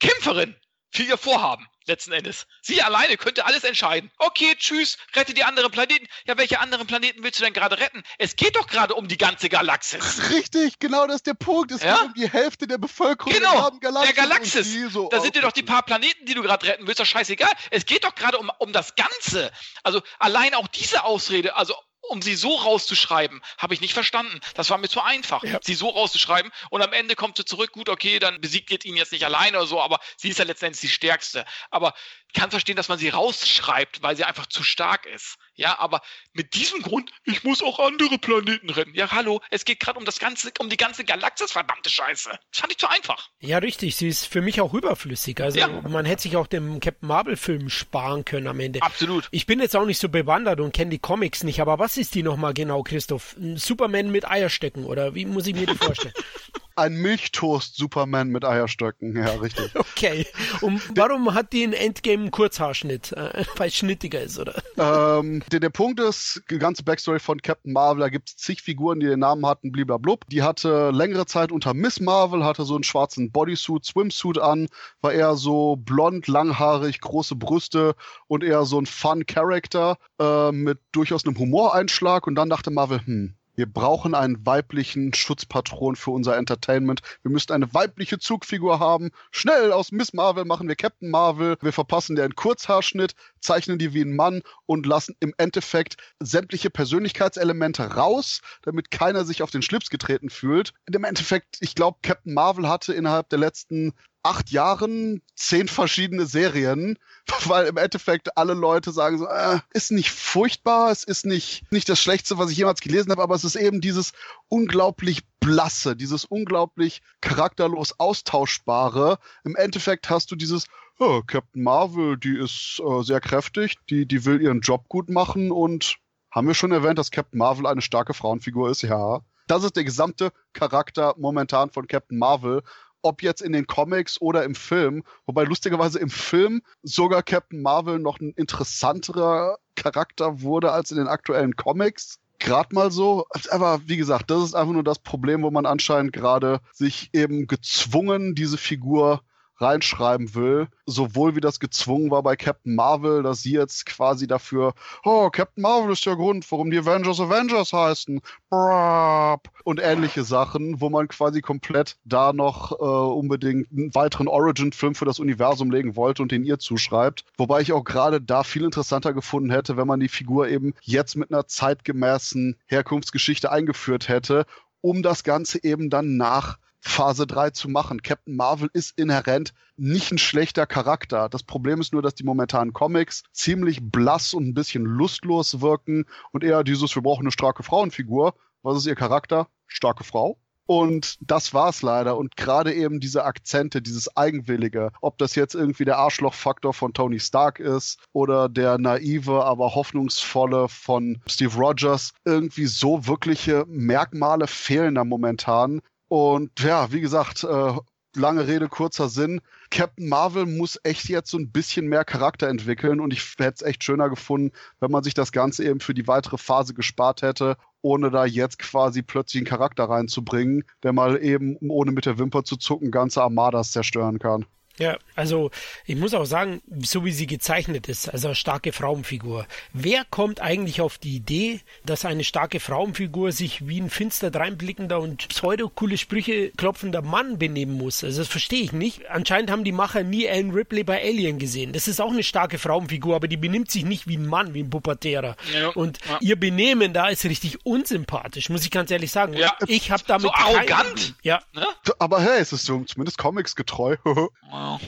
[0.00, 0.56] Kämpferin
[0.96, 2.46] für ihr Vorhaben, letzten Endes.
[2.62, 4.10] Sie alleine könnte alles entscheiden.
[4.18, 6.06] Okay, tschüss, rette die anderen Planeten.
[6.26, 8.02] Ja, welche anderen Planeten willst du denn gerade retten?
[8.18, 10.30] Es geht doch gerade um die ganze Galaxis.
[10.30, 11.70] Richtig, genau das ist der Punkt.
[11.72, 11.96] Es Ja?
[11.98, 14.14] geht um die Hälfte der Bevölkerung Genau, der Galaxis.
[14.14, 14.92] der Galaxis.
[14.92, 17.52] so, Da sind dir doch die paar Planeten, die du gerade retten willst, doch scheißegal.
[17.70, 19.52] Es geht doch gerade um, um das Ganze.
[19.82, 21.74] Also allein auch diese Ausrede, also
[22.08, 24.40] um sie so rauszuschreiben, habe ich nicht verstanden.
[24.54, 25.58] Das war mir zu einfach, Ja.
[25.62, 26.50] sie so rauszuschreiben.
[26.70, 29.56] Und am Ende kommt sie zurück, gut, okay, dann besiegt ihr ihn jetzt nicht alleine
[29.58, 31.44] oder so, aber sie ist ja letztendlich die Stärkste.
[31.70, 31.94] Aber
[32.36, 35.36] kann verstehen, dass man sie rausschreibt, weil sie einfach zu stark ist.
[35.54, 36.02] Ja, aber
[36.34, 38.94] mit diesem Grund, ich muss auch andere Planeten retten.
[38.94, 42.28] Ja, hallo, es geht gerade um das ganze, um die ganze Galaxis, verdammte Scheiße.
[42.52, 43.30] Das fand ich zu einfach.
[43.40, 43.96] Ja, richtig.
[43.96, 45.40] Sie ist für mich auch überflüssig.
[45.40, 45.68] Also Ja.
[45.68, 48.82] man hätte sich auch dem Captain Marvel-Film sparen können am Ende.
[48.82, 49.26] Absolut.
[49.30, 52.14] Ich bin jetzt auch nicht so bewandert und kenne die Comics nicht, aber was ist
[52.14, 53.34] die nochmal genau, Christoph?
[53.38, 56.14] Ein Superman mit Eierstöcken oder wie muss ich mir die vorstellen?
[56.76, 59.16] Ein Milchtoast-Superman mit Eierstöcken.
[59.16, 59.74] Ja, richtig.
[59.74, 60.26] okay.
[60.60, 63.12] Und warum hat die in Endgame einen Kurzhaarschnitt?
[63.12, 64.62] Äh, Weil es schnittiger ist, oder?
[64.76, 68.60] ähm, der, der Punkt ist, die ganze Backstory von Captain Marvel, da gibt es zig
[68.60, 70.26] Figuren, die den Namen hatten, bliblablub.
[70.28, 74.68] Die hatte längere Zeit unter Miss Marvel, hatte so einen schwarzen Bodysuit, Swimsuit an,
[75.00, 77.94] war eher so blond, langhaarig, große Brüste
[78.28, 82.26] und eher so ein Fun-Character äh, mit durchaus einem Humoreinschlag.
[82.26, 87.00] Und dann dachte Marvel, hm, wir brauchen einen weiblichen Schutzpatron für unser Entertainment.
[87.22, 89.10] Wir müssten eine weibliche Zugfigur haben.
[89.30, 91.56] Schnell aus Miss Marvel machen wir Captain Marvel.
[91.60, 96.70] Wir verpassen der einen Kurzhaarschnitt, zeichnen die wie ein Mann und lassen im Endeffekt sämtliche
[96.70, 100.74] Persönlichkeitselemente raus, damit keiner sich auf den Schlips getreten fühlt.
[100.92, 103.94] Im Endeffekt, ich glaube, Captain Marvel hatte innerhalb der letzten
[104.26, 106.98] acht Jahren zehn verschiedene Serien,
[107.44, 111.88] weil im Endeffekt alle Leute sagen so, äh, ist nicht furchtbar, es ist nicht, nicht
[111.88, 114.12] das Schlechteste, was ich jemals gelesen habe, aber es ist eben dieses
[114.48, 119.18] unglaublich blasse, dieses unglaublich charakterlos austauschbare.
[119.44, 120.66] Im Endeffekt hast du dieses,
[120.98, 125.52] oh, Captain Marvel, die ist äh, sehr kräftig, die, die will ihren Job gut machen
[125.52, 125.98] und
[126.32, 128.82] haben wir schon erwähnt, dass Captain Marvel eine starke Frauenfigur ist?
[128.82, 129.20] Ja.
[129.46, 132.62] Das ist der gesamte Charakter momentan von Captain Marvel
[133.06, 135.02] ob jetzt in den Comics oder im Film.
[135.26, 141.08] Wobei lustigerweise im Film sogar Captain Marvel noch ein interessanterer Charakter wurde als in den
[141.08, 142.18] aktuellen Comics.
[142.38, 143.26] Gerade mal so.
[143.50, 147.46] Aber wie gesagt, das ist einfach nur das Problem, wo man anscheinend gerade sich eben
[147.46, 149.22] gezwungen diese Figur
[149.58, 154.74] reinschreiben will, sowohl wie das gezwungen war bei Captain Marvel, dass sie jetzt quasi dafür,
[155.04, 160.90] oh, Captain Marvel ist der Grund, warum die Avengers Avengers heißen, und ähnliche Sachen, wo
[160.90, 166.22] man quasi komplett da noch äh, unbedingt einen weiteren Origin-Film für das Universum legen wollte
[166.22, 167.24] und den ihr zuschreibt.
[167.36, 171.16] Wobei ich auch gerade da viel interessanter gefunden hätte, wenn man die Figur eben jetzt
[171.16, 174.46] mit einer zeitgemäßen Herkunftsgeschichte eingeführt hätte,
[174.80, 178.02] um das Ganze eben dann nach Phase 3 zu machen.
[178.02, 181.28] Captain Marvel ist inhärent nicht ein schlechter Charakter.
[181.28, 186.06] Das Problem ist nur, dass die momentanen Comics ziemlich blass und ein bisschen lustlos wirken
[186.32, 188.34] und eher dieses, wir brauchen eine starke Frauenfigur.
[188.62, 189.48] Was ist ihr Charakter?
[189.66, 190.38] Starke Frau.
[190.66, 192.16] Und das war's leider.
[192.16, 197.20] Und gerade eben diese Akzente, dieses Eigenwillige, ob das jetzt irgendwie der Arschlochfaktor von Tony
[197.20, 204.96] Stark ist oder der naive, aber hoffnungsvolle von Steve Rogers, irgendwie so wirkliche Merkmale fehlen
[204.96, 207.72] da momentan, und ja, wie gesagt, äh,
[208.16, 209.40] lange Rede, kurzer Sinn.
[209.70, 213.62] Captain Marvel muss echt jetzt so ein bisschen mehr Charakter entwickeln und ich hätte es
[213.62, 217.56] echt schöner gefunden, wenn man sich das Ganze eben für die weitere Phase gespart hätte,
[217.82, 222.44] ohne da jetzt quasi plötzlich einen Charakter reinzubringen, der mal eben, ohne mit der Wimper
[222.44, 224.46] zu zucken, ganze Armadas zerstören kann.
[224.78, 225.50] Ja, also
[225.86, 229.46] ich muss auch sagen, so wie sie gezeichnet ist, also eine starke Frauenfigur.
[229.72, 235.00] Wer kommt eigentlich auf die Idee, dass eine starke Frauenfigur sich wie ein finster dreinblickender
[235.00, 238.04] und pseudo-coole Sprüche klopfender Mann benehmen muss?
[238.04, 239.08] Also das verstehe ich nicht.
[239.08, 241.72] Anscheinend haben die Macher nie Ellen Ripley bei Alien gesehen.
[241.72, 244.62] Das ist auch eine starke Frauenfigur, aber die benimmt sich nicht wie ein Mann, wie
[244.62, 245.36] ein Pubertärer.
[245.54, 246.18] Ja, und ja.
[246.20, 249.32] ihr Benehmen da ist richtig unsympathisch, muss ich ganz ehrlich sagen.
[249.32, 251.14] Ja, ich habe damit so arrogant.
[251.22, 251.40] Ja.
[251.54, 251.66] Ne?
[251.98, 253.96] Aber hey, es ist so zumindest Comics getreu.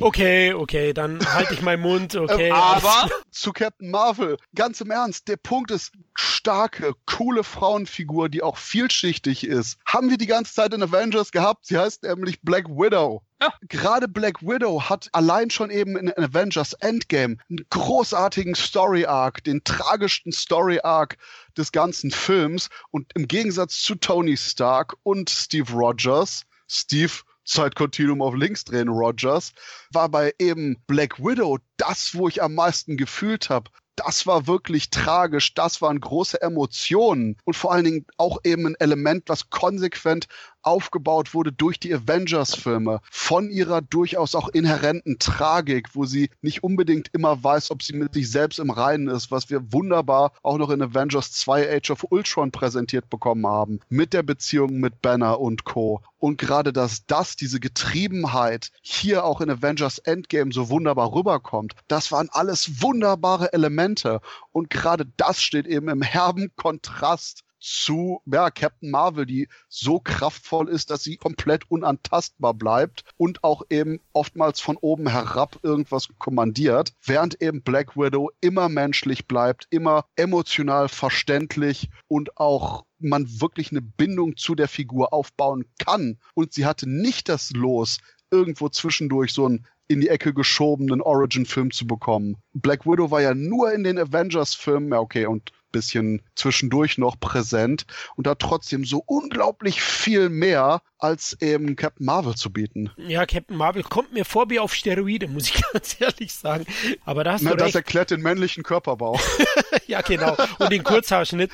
[0.00, 2.50] Okay, okay, dann halte ich meinen Mund, okay.
[2.50, 8.56] Aber zu Captain Marvel, ganz im Ernst, der Punkt ist, starke, coole Frauenfigur, die auch
[8.56, 11.66] vielschichtig ist, haben wir die ganze Zeit in Avengers gehabt.
[11.66, 13.22] Sie heißt nämlich Black Widow.
[13.40, 13.52] Ja.
[13.68, 19.62] Gerade Black Widow hat allein schon eben in Avengers Endgame einen großartigen Story Arc, den
[19.62, 21.16] tragischsten Story Arc
[21.56, 22.68] des ganzen Films.
[22.90, 27.12] Und im Gegensatz zu Tony Stark und Steve Rogers, Steve
[27.48, 29.52] Zeitkontinuum auf links drehen, Rogers,
[29.90, 33.70] war bei eben Black Widow das, wo ich am meisten gefühlt habe.
[33.96, 38.76] Das war wirklich tragisch, das waren große Emotionen und vor allen Dingen auch eben ein
[38.78, 40.28] Element, was konsequent
[40.62, 47.08] aufgebaut wurde durch die Avengers-Filme, von ihrer durchaus auch inhärenten Tragik, wo sie nicht unbedingt
[47.12, 50.70] immer weiß, ob sie mit sich selbst im Reinen ist, was wir wunderbar auch noch
[50.70, 55.64] in Avengers 2 Age of Ultron präsentiert bekommen haben, mit der Beziehung mit Banner und
[55.64, 56.02] Co.
[56.18, 62.10] Und gerade, dass das, diese Getriebenheit hier auch in Avengers Endgame so wunderbar rüberkommt, das
[62.10, 64.20] waren alles wunderbare Elemente.
[64.52, 70.68] Und gerade das steht eben im herben Kontrast zu ja, Captain Marvel, die so kraftvoll
[70.68, 76.92] ist, dass sie komplett unantastbar bleibt und auch eben oftmals von oben herab irgendwas kommandiert,
[77.04, 83.82] während eben Black Widow immer menschlich bleibt, immer emotional verständlich und auch man wirklich eine
[83.82, 86.18] Bindung zu der Figur aufbauen kann.
[86.34, 87.98] Und sie hatte nicht das Los,
[88.30, 92.36] irgendwo zwischendurch so einen in die Ecke geschobenen Origin-Film zu bekommen.
[92.52, 97.86] Black Widow war ja nur in den Avengers-Filmen, ja okay, und bisschen zwischendurch noch präsent
[98.16, 102.90] und hat trotzdem so unglaublich viel mehr als eben Captain Marvel zu bieten.
[102.96, 106.66] Ja, Captain Marvel kommt mir vor wie auf Steroide, muss ich ganz ehrlich sagen.
[107.04, 107.76] Aber da hast Na, du das recht.
[107.76, 109.18] erklärt den männlichen Körperbau.
[109.86, 110.36] ja, genau.
[110.58, 111.50] Und den Kurzhaarschnitt.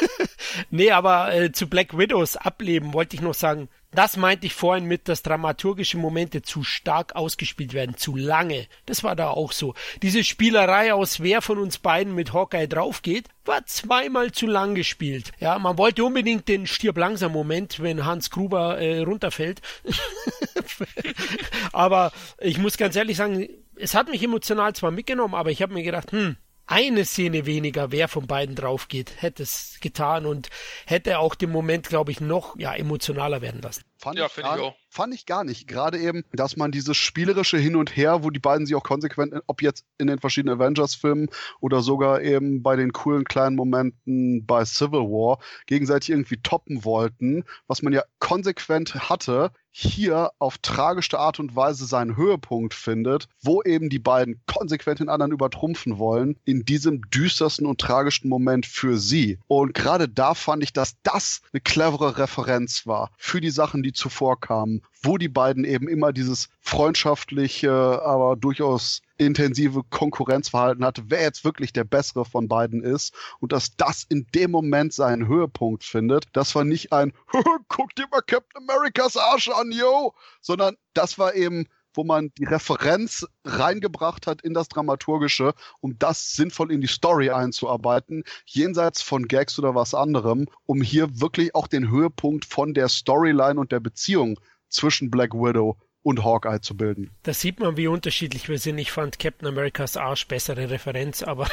[0.70, 4.84] nee, aber äh, zu Black Widows Ableben wollte ich noch sagen, das meinte ich vorhin
[4.84, 8.66] mit, dass dramaturgische Momente zu stark ausgespielt werden, zu lange.
[8.84, 9.74] Das war da auch so.
[10.02, 15.32] Diese Spielerei aus wer von uns beiden mit Hawkeye draufgeht, war zweimal zu lang gespielt.
[15.40, 19.62] Ja, man wollte unbedingt den stirb langsam Moment, wenn Hans Gruber äh, runterfällt.
[21.72, 25.72] aber ich muss ganz ehrlich sagen, es hat mich emotional zwar mitgenommen, aber ich habe
[25.72, 26.36] mir gedacht, hm,
[26.68, 30.50] eine Szene weniger, wer von beiden drauf geht, hätte es getan und
[30.86, 33.82] hätte auch den Moment, glaube ich, noch ja, emotionaler werden lassen.
[33.96, 34.76] Fand ja, finde ich auch.
[34.98, 35.68] Fand ich gar nicht.
[35.68, 39.32] Gerade eben, dass man dieses spielerische Hin und Her, wo die beiden sich auch konsequent,
[39.46, 41.28] ob jetzt in den verschiedenen Avengers-Filmen
[41.60, 47.44] oder sogar eben bei den coolen kleinen Momenten bei Civil War, gegenseitig irgendwie toppen wollten,
[47.68, 53.62] was man ja konsequent hatte, hier auf tragische Art und Weise seinen Höhepunkt findet, wo
[53.62, 58.98] eben die beiden konsequent den anderen übertrumpfen wollen, in diesem düstersten und tragischen Moment für
[58.98, 59.38] sie.
[59.46, 63.92] Und gerade da fand ich, dass das eine clevere Referenz war für die Sachen, die
[63.92, 67.72] zuvor kamen, wo die beiden eben immer dieses freundschaftliche,
[68.02, 73.76] aber durchaus intensive Konkurrenzverhalten hatte, wer jetzt wirklich der bessere von beiden ist und dass
[73.76, 76.24] das in dem Moment seinen Höhepunkt findet.
[76.32, 77.12] Das war nicht ein
[77.68, 82.44] guck dir mal Captain Americas Arsch an, yo, sondern das war eben wo man die
[82.44, 89.26] Referenz reingebracht hat in das Dramaturgische, um das sinnvoll in die Story einzuarbeiten, jenseits von
[89.26, 93.80] Gags oder was anderem, um hier wirklich auch den Höhepunkt von der Storyline und der
[93.80, 94.38] Beziehung
[94.68, 97.10] zwischen Black Widow und Hawkeye zu bilden.
[97.22, 98.78] Da sieht man, wie unterschiedlich wir sind.
[98.78, 101.48] Ich fand Captain Americas Arsch bessere Referenz, aber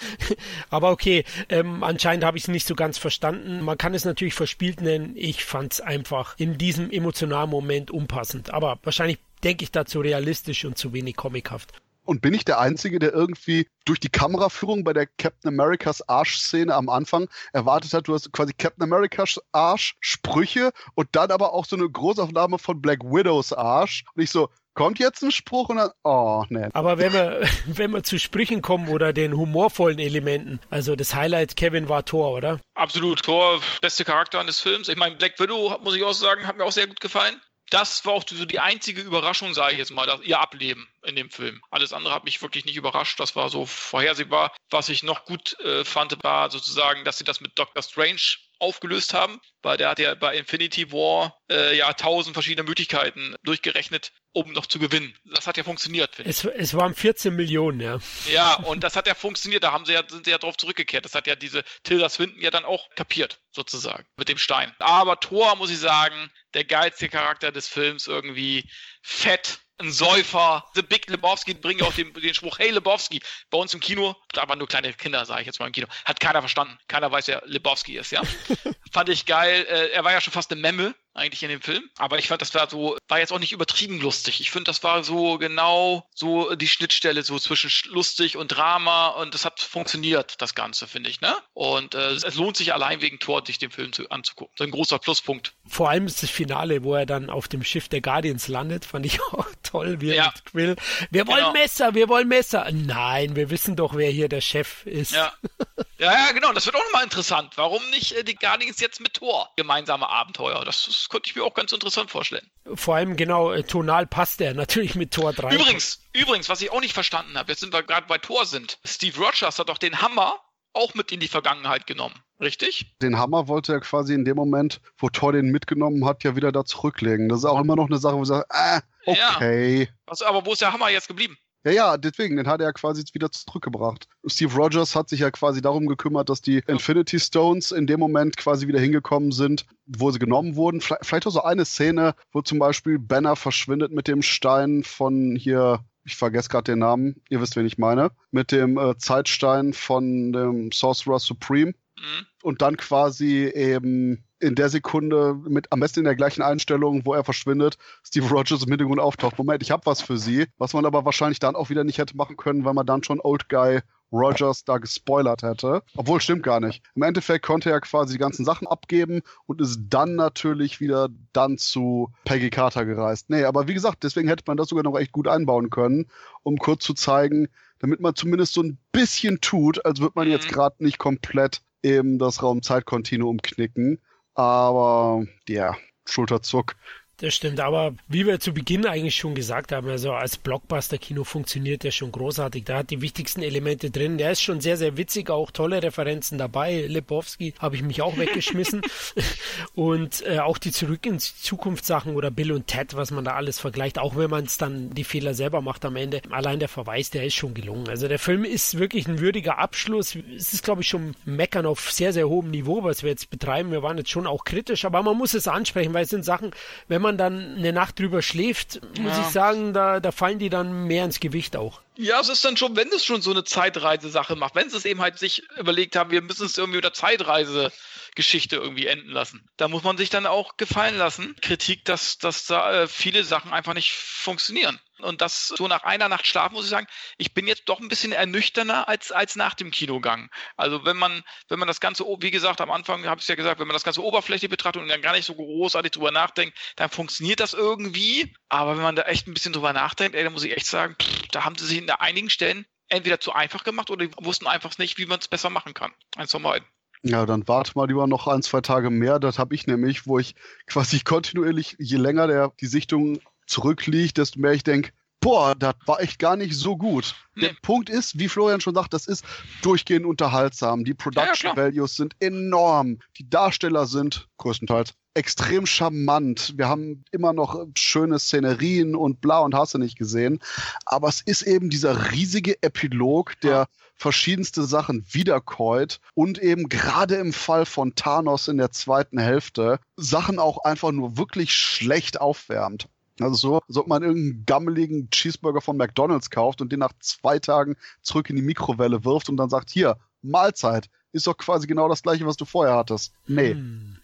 [0.70, 3.60] aber okay, ähm, anscheinend habe ich es nicht so ganz verstanden.
[3.60, 5.12] Man kann es natürlich verspielt nennen.
[5.16, 8.52] Ich fand es einfach in diesem emotionalen Moment unpassend.
[8.52, 11.72] Aber wahrscheinlich denke ich dazu realistisch und zu wenig comichaft.
[12.04, 16.74] Und bin ich der Einzige, der irgendwie durch die Kameraführung bei der Captain Americas Arsch-Szene
[16.74, 21.76] am Anfang erwartet hat, du hast quasi Captain Americas Arsch-Sprüche und dann aber auch so
[21.76, 24.04] eine Großaufnahme von Black Widows Arsch.
[24.14, 26.68] Und ich so, kommt jetzt ein Spruch und dann, oh, ne.
[26.74, 31.56] Aber wenn wir, wenn wir zu Sprüchen kommen oder den humorvollen Elementen, also das Highlight
[31.56, 32.60] Kevin war Thor, oder?
[32.74, 34.88] Absolut, Thor, beste Charakter eines Films.
[34.88, 37.40] Ich meine, Black Widow, muss ich auch sagen, hat mir auch sehr gut gefallen
[37.70, 41.16] das war auch so die einzige Überraschung, sage ich jetzt mal, dass ihr Ableben in
[41.16, 41.62] dem Film.
[41.70, 43.18] Alles andere hat mich wirklich nicht überrascht.
[43.18, 44.54] Das war so vorhersehbar.
[44.70, 48.20] Was ich noch gut äh, fand, war sozusagen, dass sie das mit Doctor Strange
[48.64, 54.12] aufgelöst haben, weil der hat ja bei Infinity War äh, ja tausend verschiedene Möglichkeiten durchgerechnet,
[54.32, 55.14] um noch zu gewinnen.
[55.24, 56.44] Das hat ja funktioniert, finde ich.
[56.44, 57.98] Es, es waren 14 Millionen, ja.
[58.30, 61.04] Ja, und das hat ja funktioniert, da haben sie ja, sind sie ja drauf zurückgekehrt.
[61.04, 64.74] Das hat ja diese Tilda Swinton ja dann auch kapiert, sozusagen, mit dem Stein.
[64.78, 68.68] Aber Thor, muss ich sagen, der geilste Charakter des Films irgendwie
[69.02, 70.64] fett, ein Säufer.
[70.74, 73.20] The Big Lebowski bringt ja auch den, den Spruch, hey Lebowski,
[73.50, 75.86] bei uns im Kino, da waren nur kleine Kinder, sage ich jetzt mal im Kino,
[76.04, 76.78] hat keiner verstanden.
[76.88, 78.22] Keiner weiß, wer Lebowski ist, ja.
[78.92, 79.66] Fand ich geil.
[79.68, 81.88] Äh, er war ja schon fast eine Memme eigentlich in dem Film.
[81.96, 84.40] Aber ich fand, das war so, war jetzt auch nicht übertrieben lustig.
[84.40, 89.34] Ich finde, das war so genau so die Schnittstelle so zwischen lustig und Drama und
[89.34, 91.34] das hat funktioniert, das Ganze, finde ich, ne?
[91.52, 94.54] Und äh, es lohnt sich allein wegen Tor, sich den Film zu, anzugucken.
[94.54, 95.54] Ist ein großer Pluspunkt.
[95.66, 99.06] Vor allem ist das Finale, wo er dann auf dem Schiff der Guardians landet, fand
[99.06, 100.26] ich auch toll, wie ja.
[100.34, 100.76] mit Quill.
[101.10, 101.52] Wir wollen genau.
[101.52, 102.66] Messer, wir wollen Messer.
[102.72, 105.12] Nein, wir wissen doch, wer hier der Chef ist.
[105.12, 105.32] Ja,
[105.98, 106.52] ja, ja genau.
[106.52, 107.52] Das wird auch nochmal interessant.
[107.56, 109.50] Warum nicht äh, die Guardians jetzt mit Tor?
[109.56, 110.64] Gemeinsame Abenteuer.
[110.64, 112.48] Das ist könnte ich mir auch ganz interessant vorstellen.
[112.74, 115.54] Vor allem genau, äh, tonal passt er natürlich mit Tor 3.
[115.54, 118.78] Übrigens, übrigens, was ich auch nicht verstanden habe, jetzt sind wir gerade bei Tor sind.
[118.84, 120.40] Steve Rogers hat doch den Hammer
[120.72, 122.94] auch mit in die Vergangenheit genommen, richtig?
[123.00, 126.52] Den Hammer wollte er quasi in dem Moment, wo Thor den mitgenommen hat, ja wieder
[126.52, 127.28] da zurücklegen.
[127.28, 129.82] Das ist auch immer noch eine Sache, wo ich sage, äh, okay.
[129.82, 129.88] Ja.
[130.06, 131.38] Also, aber wo ist der Hammer jetzt geblieben?
[131.64, 134.06] Ja, ja, deswegen, den hat er quasi jetzt wieder zurückgebracht.
[134.26, 138.36] Steve Rogers hat sich ja quasi darum gekümmert, dass die Infinity Stones in dem Moment
[138.36, 140.82] quasi wieder hingekommen sind, wo sie genommen wurden.
[140.82, 145.80] Vielleicht auch so eine Szene, wo zum Beispiel Banner verschwindet mit dem Stein von hier,
[146.04, 150.34] ich vergesse gerade den Namen, ihr wisst, wen ich meine, mit dem äh, Zeitstein von
[150.34, 151.72] dem Sorcerer Supreme.
[151.96, 152.26] Mhm.
[152.42, 157.14] Und dann quasi eben in der Sekunde mit am besten in der gleichen Einstellung, wo
[157.14, 159.38] er verschwindet, Steve Rogers im Hintergrund auftaucht.
[159.38, 162.16] Moment, ich habe was für Sie, was man aber wahrscheinlich dann auch wieder nicht hätte
[162.16, 163.80] machen können, weil man dann schon Old Guy
[164.12, 165.82] Rogers da gespoilert hätte.
[165.96, 166.82] Obwohl, stimmt gar nicht.
[166.94, 171.58] Im Endeffekt konnte er quasi die ganzen Sachen abgeben und ist dann natürlich wieder dann
[171.58, 173.28] zu Peggy Carter gereist.
[173.28, 176.06] Nee, aber wie gesagt, deswegen hätte man das sogar noch echt gut einbauen können,
[176.42, 177.48] um kurz zu zeigen,
[177.80, 180.52] damit man zumindest so ein bisschen tut, als würde man jetzt mhm.
[180.52, 184.00] gerade nicht komplett eben das Raum-Zeit-Kontinuum knicken.
[184.34, 185.76] Aber ja,
[186.06, 186.76] Schulterzuck.
[187.24, 191.82] Das stimmt, aber wie wir zu Beginn eigentlich schon gesagt haben, also als Blockbuster-Kino funktioniert
[191.82, 192.64] der schon großartig.
[192.64, 194.18] Da hat die wichtigsten Elemente drin.
[194.18, 196.84] Der ist schon sehr, sehr witzig, auch tolle Referenzen dabei.
[196.86, 198.82] Lebowski habe ich mich auch weggeschmissen.
[199.74, 203.36] und äh, auch die Zurück in Zukunft Sachen oder Bill und Ted, was man da
[203.36, 206.20] alles vergleicht, auch wenn man es dann die Fehler selber macht am Ende.
[206.28, 207.88] Allein der Verweis, der ist schon gelungen.
[207.88, 210.14] Also der Film ist wirklich ein würdiger Abschluss.
[210.36, 213.70] Es ist, glaube ich, schon Meckern auf sehr, sehr hohem Niveau, was wir jetzt betreiben.
[213.70, 216.50] Wir waren jetzt schon auch kritisch, aber man muss es ansprechen, weil es sind Sachen,
[216.86, 219.20] wenn man man dann eine Nacht drüber schläft, muss ja.
[219.20, 221.80] ich sagen, da, da fallen die dann mehr ins Gewicht auch.
[221.96, 224.84] Ja, es ist dann schon, wenn es schon so eine Zeitreise-Sache macht, wenn sie es
[224.84, 227.72] eben halt sich überlegt haben, wir müssen es irgendwie mit der Zeitreise
[228.14, 229.48] Geschichte irgendwie enden lassen.
[229.56, 231.34] Da muss man sich dann auch gefallen lassen.
[231.40, 234.78] Kritik, dass, dass da äh, viele Sachen einfach nicht funktionieren.
[235.00, 236.86] Und das so nach einer Nacht Schlaf, muss ich sagen,
[237.18, 240.30] ich bin jetzt doch ein bisschen ernüchterner als, als nach dem Kinogang.
[240.56, 243.34] Also wenn man, wenn man das Ganze, wie gesagt, am Anfang habe ich es ja
[243.34, 246.56] gesagt, wenn man das Ganze Oberfläche betrachtet und dann gar nicht so großartig drüber nachdenkt,
[246.76, 248.34] dann funktioniert das irgendwie.
[248.48, 250.96] Aber wenn man da echt ein bisschen drüber nachdenkt, ey, dann muss ich echt sagen,
[251.00, 254.78] pff, da haben sie sich in einigen Stellen entweder zu einfach gemacht oder wussten einfach
[254.78, 255.92] nicht, wie man es besser machen kann.
[256.16, 256.68] Eins von beiden.
[257.06, 259.18] Ja, dann warte mal lieber noch ein, zwei Tage mehr.
[259.18, 260.34] Das habe ich nämlich, wo ich
[260.66, 264.92] quasi kontinuierlich, je länger der, die Sichtung zurückliegt, desto mehr ich denke,
[265.24, 267.14] boah, das war echt gar nicht so gut.
[267.40, 269.24] Der Punkt ist, wie Florian schon sagt, das ist
[269.62, 270.84] durchgehend unterhaltsam.
[270.84, 272.98] Die Production ja, Values sind enorm.
[273.16, 276.54] Die Darsteller sind größtenteils extrem charmant.
[276.56, 280.40] Wir haben immer noch schöne Szenerien und bla und hast du nicht gesehen.
[280.84, 283.66] Aber es ist eben dieser riesige Epilog, der ja
[283.96, 290.38] verschiedenste Sachen wiederkäut und eben gerade im Fall von Thanos in der zweiten Hälfte Sachen
[290.38, 292.88] auch einfach nur wirklich schlecht aufwärmt.
[293.20, 297.38] Also so, als ob man irgendeinen gammeligen Cheeseburger von McDonalds kauft und den nach zwei
[297.38, 300.90] Tagen zurück in die Mikrowelle wirft und dann sagt, hier, Mahlzeit.
[301.12, 303.12] Ist doch quasi genau das gleiche, was du vorher hattest.
[303.28, 303.52] Nee.
[303.52, 303.98] Hm,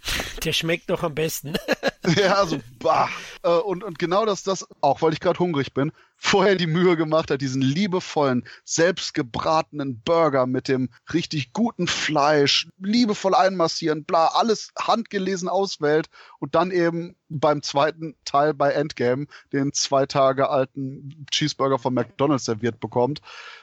[0.44, 1.54] der schmeckt doch am besten.
[2.16, 3.08] ja, also, bah.
[3.42, 6.96] Äh, und, und genau das, das, auch weil ich gerade hungrig bin, vorher die Mühe
[6.96, 14.70] gemacht hat, diesen liebevollen, selbstgebratenen Burger mit dem richtig guten Fleisch, liebevoll einmassieren, bla, alles
[14.78, 21.78] handgelesen auswählt und dann eben beim zweiten Teil bei Endgame den zwei Tage alten Cheeseburger
[21.78, 23.22] von McDonald's serviert bekommt,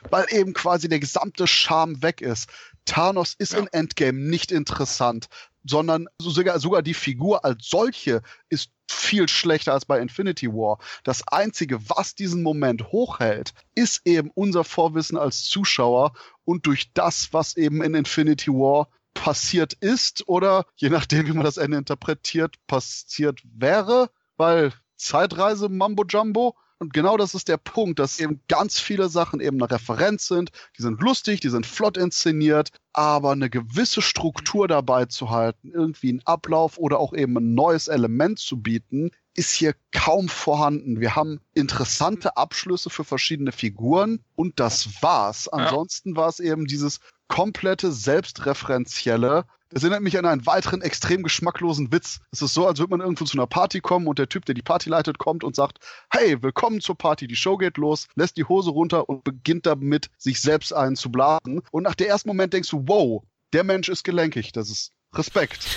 [0.09, 2.49] weil eben quasi der gesamte Charme weg ist.
[2.85, 3.59] Thanos ist ja.
[3.59, 5.27] in Endgame nicht interessant
[5.69, 10.79] sondern sogar, sogar die Figur als solche ist viel schlechter als bei Infinity War.
[11.03, 16.13] Das Einzige, was diesen Moment hochhält, ist eben unser Vorwissen als Zuschauer
[16.45, 21.43] und durch das, was eben in Infinity War passiert ist oder je nachdem, wie man
[21.43, 27.99] das Ende interpretiert, passiert wäre, weil Zeitreise Mambo Jumbo und genau das ist der Punkt,
[27.99, 30.51] dass eben ganz viele Sachen eben eine Referenz sind.
[30.77, 36.09] Die sind lustig, die sind flott inszeniert, aber eine gewisse Struktur dabei zu halten, irgendwie
[36.09, 40.99] einen Ablauf oder auch eben ein neues Element zu bieten, ist hier kaum vorhanden.
[40.99, 45.47] Wir haben interessante Abschlüsse für verschiedene Figuren und das war's.
[45.47, 51.91] Ansonsten war es eben dieses komplette selbstreferenzielle, das erinnert mich an einen weiteren extrem geschmacklosen
[51.91, 52.19] Witz.
[52.31, 54.55] Es ist so, als würde man irgendwo zu einer Party kommen und der Typ, der
[54.55, 58.37] die Party leitet, kommt und sagt, hey, willkommen zur Party, die Show geht los, lässt
[58.37, 61.61] die Hose runter und beginnt damit, sich selbst einen zu blasen.
[61.71, 65.67] Und nach der ersten Moment denkst du, wow, der Mensch ist gelenkig, das ist Respekt.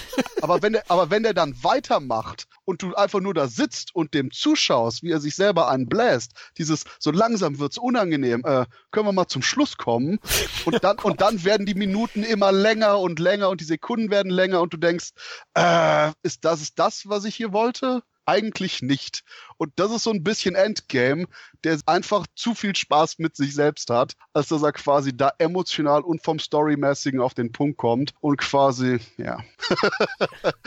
[0.43, 4.15] Aber wenn, der, aber wenn der dann weitermacht und du einfach nur da sitzt und
[4.15, 9.07] dem zuschaust, wie er sich selber einen bläst, dieses so langsam wird's unangenehm, äh, können
[9.07, 10.19] wir mal zum Schluss kommen
[10.65, 14.31] und dann, und dann werden die Minuten immer länger und länger und die Sekunden werden
[14.31, 15.11] länger und du denkst,
[15.55, 18.03] äh, ist das ist das, was ich hier wollte?
[18.31, 19.25] Eigentlich nicht.
[19.57, 21.27] Und das ist so ein bisschen Endgame,
[21.65, 26.03] der einfach zu viel Spaß mit sich selbst hat, als dass er quasi da emotional
[26.03, 29.41] und vom Storymäßigen auf den Punkt kommt und quasi, ja.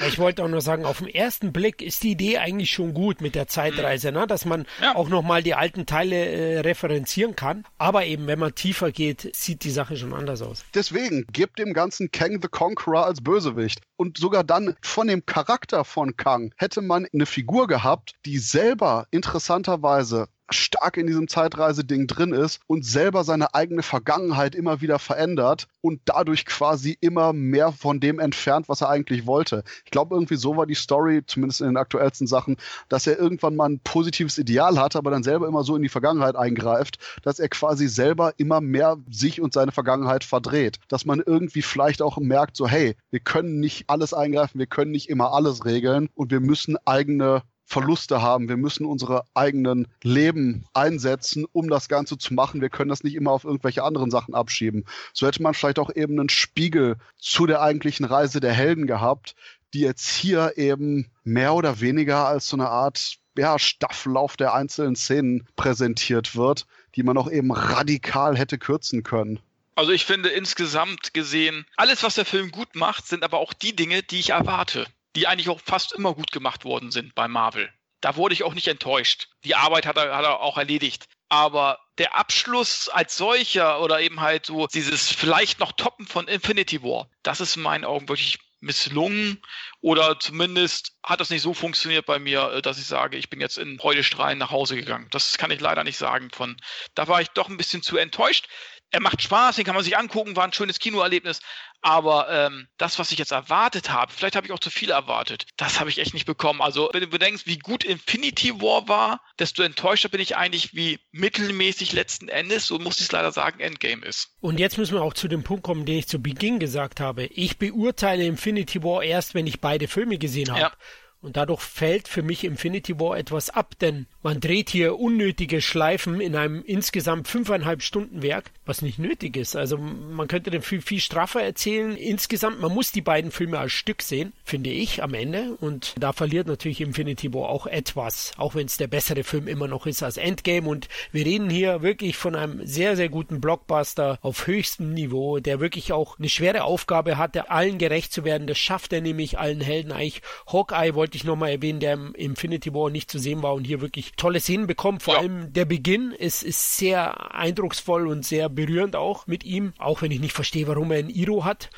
[0.08, 3.22] ich wollte auch nur sagen, auf den ersten Blick ist die Idee eigentlich schon gut
[3.22, 4.28] mit der Zeitreise, ne?
[4.28, 4.96] dass man ja.
[4.96, 7.66] auch nochmal die alten Teile äh, referenzieren kann.
[7.78, 10.66] Aber eben, wenn man tiefer geht, sieht die Sache schon anders aus.
[10.76, 13.80] Deswegen, gibt dem Ganzen Kang the Conqueror als Bösewicht.
[13.96, 19.08] Und sogar dann von dem Charakter von Kang hätte man eine Figur gehabt, die selber
[19.12, 25.68] interessanterweise stark in diesem Zeitreiseding drin ist und selber seine eigene Vergangenheit immer wieder verändert
[25.82, 29.64] und dadurch quasi immer mehr von dem entfernt, was er eigentlich wollte.
[29.86, 32.58] Ich glaube, irgendwie so war die Story, zumindest in den aktuellsten Sachen,
[32.90, 35.90] dass er irgendwann mal ein positives Ideal hatte, aber dann selber immer so in die
[35.90, 40.80] Vergangenheit eingreift, dass er quasi selber immer mehr sich und seine Vergangenheit verdreht.
[40.88, 44.92] Dass man irgendwie vielleicht auch merkt, so hey, wir können nicht alles eingreifen, wir können
[44.92, 47.44] nicht immer alles regeln und wir müssen eigene
[47.74, 48.50] Verluste haben.
[48.50, 52.62] Wir müssen unsere eigenen Leben einsetzen, um das Ganze zu machen.
[52.62, 54.86] Wir können das nicht immer auf irgendwelche anderen Sachen abschieben.
[55.12, 59.36] So hätte man vielleicht auch eben einen Spiegel zu der eigentlichen Reise der Helden gehabt,
[59.74, 64.96] die jetzt hier eben mehr oder weniger als so eine Art ja, Staffellauf der einzelnen
[64.96, 69.40] Szenen präsentiert wird, die man auch eben radikal hätte kürzen können.
[69.74, 73.76] Also ich finde insgesamt gesehen, alles, was der Film gut macht, sind aber auch die
[73.76, 74.86] Dinge, die ich erwarte
[75.16, 77.72] die eigentlich auch fast immer gut gemacht worden sind bei Marvel.
[78.02, 79.30] Da wurde ich auch nicht enttäuscht.
[79.44, 81.08] Die Arbeit hat er, hat er auch erledigt.
[81.30, 86.84] Aber der Abschluss als solcher oder eben halt so dieses vielleicht noch Toppen von Infinity
[86.84, 89.42] War, das ist in meinen Augen wirklich misslungen
[89.82, 93.42] oder zumindest hat das nicht so funktioniert bei mir, äh, dass ich sage, ich bin
[93.42, 95.08] jetzt in Freudestrahlen nach Hause gegangen.
[95.12, 96.30] Das kann ich leider nicht sagen.
[96.32, 96.58] Von
[96.96, 98.48] da war ich doch ein bisschen zu enttäuscht
[98.94, 101.40] er macht Spaß, den kann man sich angucken, war ein schönes Kinoerlebnis.
[101.82, 105.48] Aber ähm, das, was ich jetzt erwartet habe, vielleicht habe ich auch zu viel erwartet,
[105.58, 106.62] das habe ich echt nicht bekommen.
[106.62, 111.00] Also, wenn du bedenkst, wie gut Infinity War war, desto enttäuschter bin ich eigentlich, wie
[111.12, 114.30] mittelmäßig letzten Endes, so muss ich es leider sagen, Endgame ist.
[114.40, 117.26] Und jetzt müssen wir auch zu dem Punkt kommen, den ich zu Beginn gesagt habe.
[117.26, 120.62] Ich beurteile Infinity War erst, wenn ich beide Filme gesehen habe.
[120.62, 120.72] Ja.
[121.20, 126.22] Und dadurch fällt für mich Infinity War etwas ab, denn man dreht hier unnötige Schleifen
[126.22, 129.56] in einem insgesamt fünfeinhalb Stunden Werk, was nicht nötig ist.
[129.56, 131.98] Also man könnte den viel, viel straffer erzählen.
[131.98, 135.58] Insgesamt, man muss die beiden Filme als Stück sehen, finde ich, am Ende.
[135.60, 139.68] Und da verliert natürlich Infinity War auch etwas, auch wenn es der bessere Film immer
[139.68, 140.70] noch ist als Endgame.
[140.70, 145.60] Und wir reden hier wirklich von einem sehr, sehr guten Blockbuster auf höchstem Niveau, der
[145.60, 148.48] wirklich auch eine schwere Aufgabe hatte, allen gerecht zu werden.
[148.48, 150.22] Das schafft er nämlich allen Helden eigentlich.
[150.48, 153.82] Hawkeye wollte ich nochmal erwähnen, der im Infinity War nicht zu sehen war und hier
[153.82, 155.04] wirklich tolle Szenen bekommt.
[155.04, 155.22] Vor ja.
[155.22, 160.12] allem der Beginn ist, ist sehr eindrucksvoll und sehr berührend auch mit ihm, auch wenn
[160.12, 161.70] ich nicht verstehe, warum er ein Iro hat.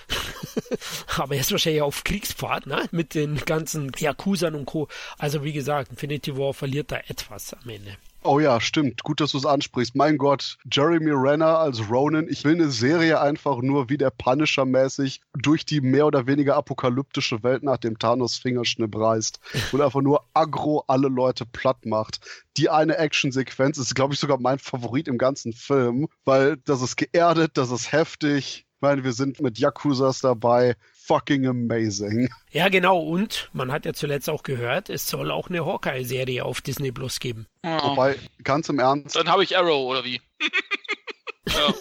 [1.18, 2.88] Aber er ist wahrscheinlich auf Kriegspfad, ne?
[2.92, 4.88] Mit den ganzen Yakuzern und Co.
[5.18, 7.98] Also wie gesagt, Infinity War verliert da etwas am Ende.
[8.28, 9.04] Oh ja, stimmt.
[9.04, 9.96] Gut, dass du es ansprichst.
[9.96, 12.28] Mein Gott, Jeremy Renner als Ronan.
[12.28, 16.56] Ich will eine Serie einfach nur wie der Punisher mäßig durch die mehr oder weniger
[16.56, 19.40] apokalyptische Welt nach dem Thanos Fingerschnipp reist
[19.72, 22.20] und einfach nur aggro alle Leute platt macht.
[22.58, 26.96] Die eine Actionsequenz ist, glaube ich, sogar mein Favorit im ganzen Film, weil das ist
[26.96, 28.66] geerdet, das ist heftig.
[28.76, 30.76] Ich meine, wir sind mit Yakuzas dabei
[31.06, 32.30] fucking amazing.
[32.52, 33.00] Ja, genau.
[33.00, 37.20] Und man hat ja zuletzt auch gehört, es soll auch eine Hawkeye-Serie auf Disney Plus
[37.20, 37.48] geben.
[37.64, 37.90] Oh.
[37.90, 39.16] Wobei, ganz im Ernst.
[39.16, 40.22] Dann habe ich Arrow, oder wie?
[41.48, 41.74] ja.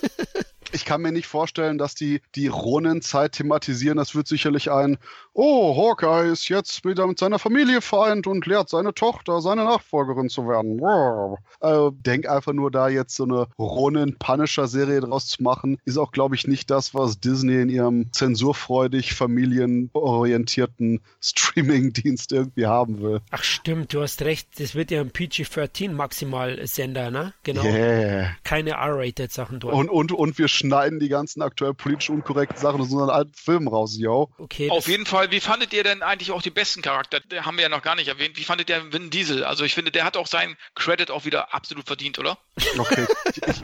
[0.73, 3.97] ich kann mir nicht vorstellen, dass die die Ronin-Zeit thematisieren.
[3.97, 4.99] Das wird sicherlich ein,
[5.35, 10.29] oh, Hawkeye ist jetzt wieder mit seiner Familie vereint und lehrt seine Tochter, seine Nachfolgerin
[10.29, 10.81] zu werden.
[10.81, 11.39] Wow.
[11.61, 16.37] Äh, denk einfach nur da jetzt so eine Ronin-Punisher-Serie draus zu machen, ist auch, glaube
[16.37, 23.21] ich, nicht das, was Disney in ihrem zensurfreudig familienorientierten Streaming-Dienst irgendwie haben will.
[23.31, 24.49] Ach stimmt, du hast recht.
[24.59, 27.35] Das wird ja ein PG-13 Maximal-Sender, ne?
[27.43, 27.65] Genau.
[27.65, 28.31] Yeah.
[28.45, 29.75] Keine R-Rated-Sachen dort.
[29.75, 33.69] Und, und, und wir schneiden die ganzen aktuell politisch unkorrekten Sachen aus unseren alten Filmen
[33.69, 34.31] raus, yo.
[34.39, 34.71] Okay.
[34.71, 37.21] Auf jeden Fall, wie fandet ihr denn eigentlich auch die besten Charakter?
[37.21, 38.37] Der haben wir ja noch gar nicht erwähnt.
[38.37, 39.45] Wie fandet ihr Vin Diesel?
[39.45, 42.39] Also ich finde, der hat auch seinen Credit auch wieder absolut verdient, oder?
[42.79, 43.07] Okay.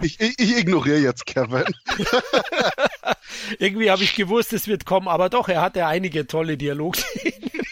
[0.03, 1.65] ich, ich, ich ignoriere jetzt Kevin.
[3.59, 7.03] Irgendwie habe ich gewusst, es wird kommen, aber doch, er hatte einige tolle Dialoge.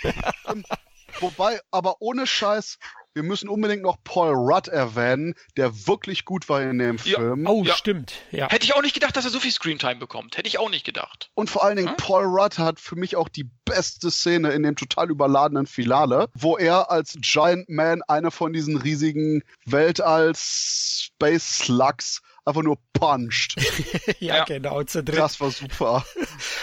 [1.21, 2.79] Wobei, aber ohne Scheiß,
[3.19, 7.43] wir müssen unbedingt noch Paul Rudd erwähnen, der wirklich gut war in dem Film.
[7.43, 7.51] Ja.
[7.51, 7.75] Oh, ja.
[7.75, 8.13] stimmt.
[8.31, 8.49] Ja.
[8.49, 10.37] Hätte ich auch nicht gedacht, dass er so viel Screentime bekommt.
[10.37, 11.29] Hätte ich auch nicht gedacht.
[11.35, 11.97] Und vor allen Dingen, hm?
[11.97, 16.57] Paul Rudd hat für mich auch die beste Szene in dem total überladenen Finale, wo
[16.57, 23.55] er als Giant Man eine von diesen riesigen Weltalls Space Slugs einfach nur puncht.
[24.21, 25.19] ja, ja, genau, zu dritt.
[25.19, 26.05] Das war super.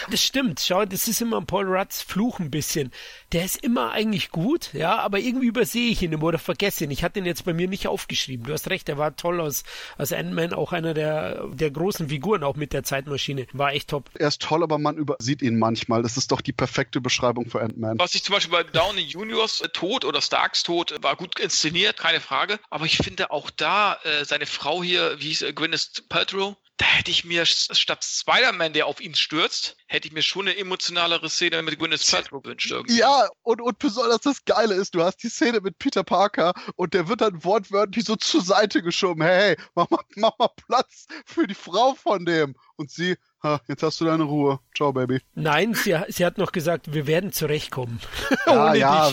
[0.08, 2.92] Das stimmt, schau, das ist immer Paul Rudds Fluch ein bisschen.
[3.32, 6.92] Der ist immer eigentlich gut, ja, aber irgendwie übersehe ich ihn immer oder vergesse ihn.
[6.92, 8.46] Ich hatte ihn jetzt bei mir nicht aufgeschrieben.
[8.46, 9.64] Du hast recht, er war toll als,
[9.98, 13.46] als Ant-Man, auch einer der, der großen Figuren, auch mit der Zeitmaschine.
[13.52, 14.10] War echt top.
[14.14, 16.02] Er ist toll, aber man übersieht ihn manchmal.
[16.02, 17.98] Das ist doch die perfekte Beschreibung für Ant-Man.
[17.98, 22.20] Was ich zum Beispiel bei Downey Juniors Tod oder Starks Tod war gut inszeniert, keine
[22.20, 22.60] Frage.
[22.70, 25.75] Aber ich finde auch da äh, seine Frau hier, wie hieß äh, Gwyneth
[26.08, 30.48] Paltrow, da hätte ich mir statt Spider-Man, der auf ihn stürzt, hätte ich mir schon
[30.48, 32.70] eine emotionalere Szene mit Gwyneth Paltrow gewünscht.
[32.70, 32.98] Irgendwie.
[32.98, 36.94] Ja, und, und besonders das Geile ist, du hast die Szene mit Peter Parker und
[36.94, 39.22] der wird dann wortwörtlich so zur Seite geschoben.
[39.22, 42.54] Hey, hey, mach mal, mach mal Platz für die Frau von dem.
[42.78, 44.60] Und sie, ha, jetzt hast du deine Ruhe.
[44.76, 45.20] Ciao, Baby.
[45.34, 48.00] Nein, sie, sie hat noch gesagt, wir werden zurechtkommen.
[48.46, 49.12] Ja, ja.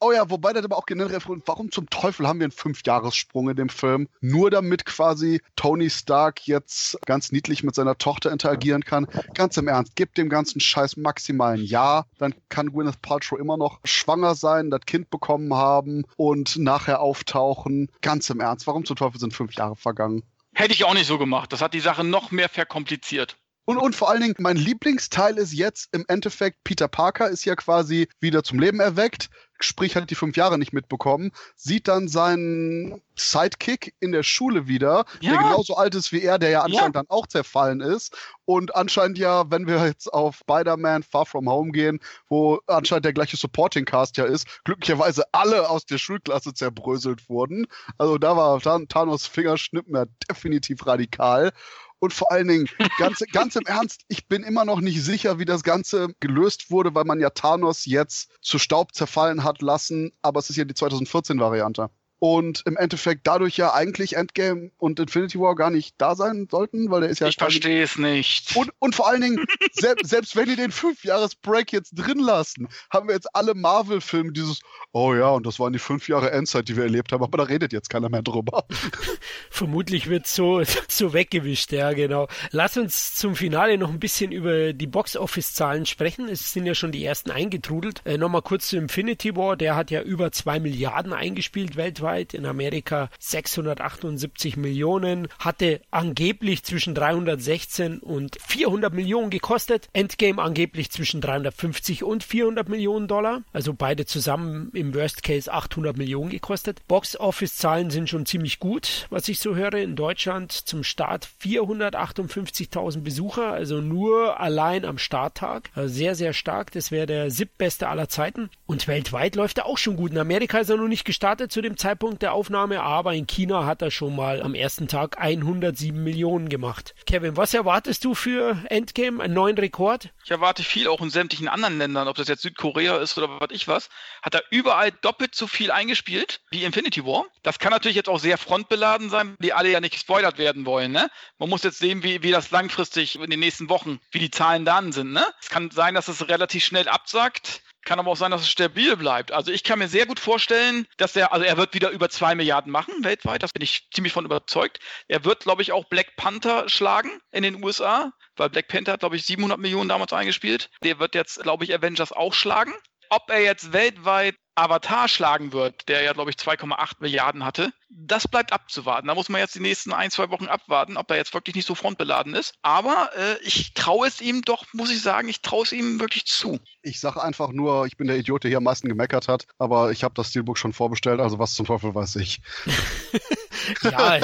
[0.00, 3.56] oh ja, wobei das aber auch generell, warum zum Teufel haben wir einen Fünfjahressprung in
[3.56, 4.08] dem Film?
[4.20, 9.06] Nur damit quasi Tony Stark jetzt ganz niedlich mit seiner Tochter interagieren kann.
[9.34, 13.56] Ganz im Ernst, gib dem ganzen Scheiß maximal ein Jahr, dann kann Gwyneth Paltrow immer
[13.56, 17.90] noch schwanger sein, das Kind bekommen haben und nachher auftauchen.
[18.02, 20.22] Ganz im Ernst, warum zum Teufel sind fünf Jahre vergangen?
[20.52, 21.52] Hätte ich auch nicht so gemacht.
[21.52, 23.36] Das hat die Sache noch mehr verkompliziert.
[23.70, 27.54] Und, und vor allen Dingen, mein Lieblingsteil ist jetzt im Endeffekt, Peter Parker ist ja
[27.54, 33.00] quasi wieder zum Leben erweckt, sprich hat die fünf Jahre nicht mitbekommen, sieht dann seinen
[33.14, 35.30] Sidekick in der Schule wieder, ja.
[35.30, 37.02] der genauso alt ist wie er, der ja anscheinend ja.
[37.02, 38.16] dann auch zerfallen ist.
[38.44, 43.12] Und anscheinend ja, wenn wir jetzt auf Spider-Man Far From Home gehen, wo anscheinend der
[43.12, 47.66] gleiche Supporting Cast ja ist, glücklicherweise alle aus der Schulklasse zerbröselt wurden.
[47.98, 51.52] Also da war Thanos Fingerschnippen ja definitiv radikal.
[52.00, 55.44] Und vor allen Dingen, ganz, ganz im Ernst, ich bin immer noch nicht sicher, wie
[55.44, 60.40] das Ganze gelöst wurde, weil man ja Thanos jetzt zu Staub zerfallen hat lassen, aber
[60.40, 61.90] es ist ja die 2014-Variante
[62.20, 66.90] und im Endeffekt dadurch ja eigentlich Endgame und Infinity War gar nicht da sein sollten,
[66.90, 67.28] weil der ist ja.
[67.28, 68.54] Ich verstehe es nicht.
[68.56, 73.08] Und, und vor allen Dingen, selbst, selbst wenn die den Fünf-Jahres-Break jetzt drin lassen, haben
[73.08, 74.60] wir jetzt alle Marvel-Filme dieses,
[74.92, 77.44] oh ja, und das waren die fünf Jahre Endzeit, die wir erlebt haben, aber da
[77.44, 78.66] redet jetzt keiner mehr drüber.
[79.50, 82.28] Vermutlich wird so, so weggewischt, ja, genau.
[82.50, 86.28] Lass uns zum Finale noch ein bisschen über die Box-Office-Zahlen sprechen.
[86.28, 88.02] Es sind ja schon die ersten eingetrudelt.
[88.04, 92.34] Äh, Nochmal kurz zu Infinity War, der hat ja über zwei Milliarden eingespielt weltweit weltweit,
[92.34, 101.20] in Amerika 678 Millionen, hatte angeblich zwischen 316 und 400 Millionen gekostet, Endgame angeblich zwischen
[101.20, 106.80] 350 und 400 Millionen Dollar, also beide zusammen im Worst Case 800 Millionen gekostet.
[106.88, 109.70] Box Office Zahlen sind schon ziemlich gut, was ich so höre.
[109.74, 115.70] In Deutschland zum Start 458.000 Besucher, also nur allein am Starttag.
[115.74, 116.72] Also sehr, sehr stark.
[116.72, 118.50] Das wäre der siebtbeste aller Zeiten.
[118.66, 120.10] Und weltweit läuft er auch schon gut.
[120.10, 123.26] In Amerika ist er noch nicht gestartet zu dem Zeitpunkt Zeitpunkt der Aufnahme, aber in
[123.26, 126.94] China hat er schon mal am ersten Tag 107 Millionen gemacht.
[127.04, 129.22] Kevin, was erwartest du für Endgame?
[129.22, 130.08] Einen neuen Rekord?
[130.24, 133.50] Ich erwarte viel auch in sämtlichen anderen Ländern, ob das jetzt Südkorea ist oder was
[133.50, 133.90] ich was.
[134.22, 137.26] Hat er überall doppelt so viel eingespielt wie Infinity War.
[137.42, 140.92] Das kann natürlich jetzt auch sehr frontbeladen sein, die alle ja nicht gespoilert werden wollen.
[140.92, 141.10] Ne?
[141.38, 144.64] Man muss jetzt sehen, wie, wie das langfristig in den nächsten Wochen, wie die Zahlen
[144.64, 145.12] dann sind.
[145.12, 145.26] Ne?
[145.42, 147.60] Es kann sein, dass es relativ schnell absagt.
[147.84, 149.32] Kann aber auch sein, dass es stabil bleibt.
[149.32, 152.34] Also ich kann mir sehr gut vorstellen, dass er, also er wird wieder über zwei
[152.34, 153.42] Milliarden machen weltweit.
[153.42, 154.78] Das bin ich ziemlich von überzeugt.
[155.08, 159.00] Er wird, glaube ich, auch Black Panther schlagen in den USA, weil Black Panther hat,
[159.00, 160.70] glaube ich, 700 Millionen damals eingespielt.
[160.82, 162.74] Der wird jetzt, glaube ich, Avengers auch schlagen.
[163.08, 168.28] Ob er jetzt weltweit Avatar schlagen wird, der ja, glaube ich, 2,8 Milliarden hatte, das
[168.28, 169.08] bleibt abzuwarten.
[169.08, 171.66] Da muss man jetzt die nächsten ein, zwei Wochen abwarten, ob er jetzt wirklich nicht
[171.66, 172.54] so frontbeladen ist.
[172.62, 176.26] Aber äh, ich traue es ihm doch, muss ich sagen, ich traue es ihm wirklich
[176.26, 176.60] zu.
[176.82, 179.90] Ich sage einfach nur, ich bin der Idiot, der hier am meisten gemeckert hat, aber
[179.90, 182.40] ich habe das Steelbook schon vorbestellt, also was zum Teufel weiß ich.
[183.82, 184.20] ja,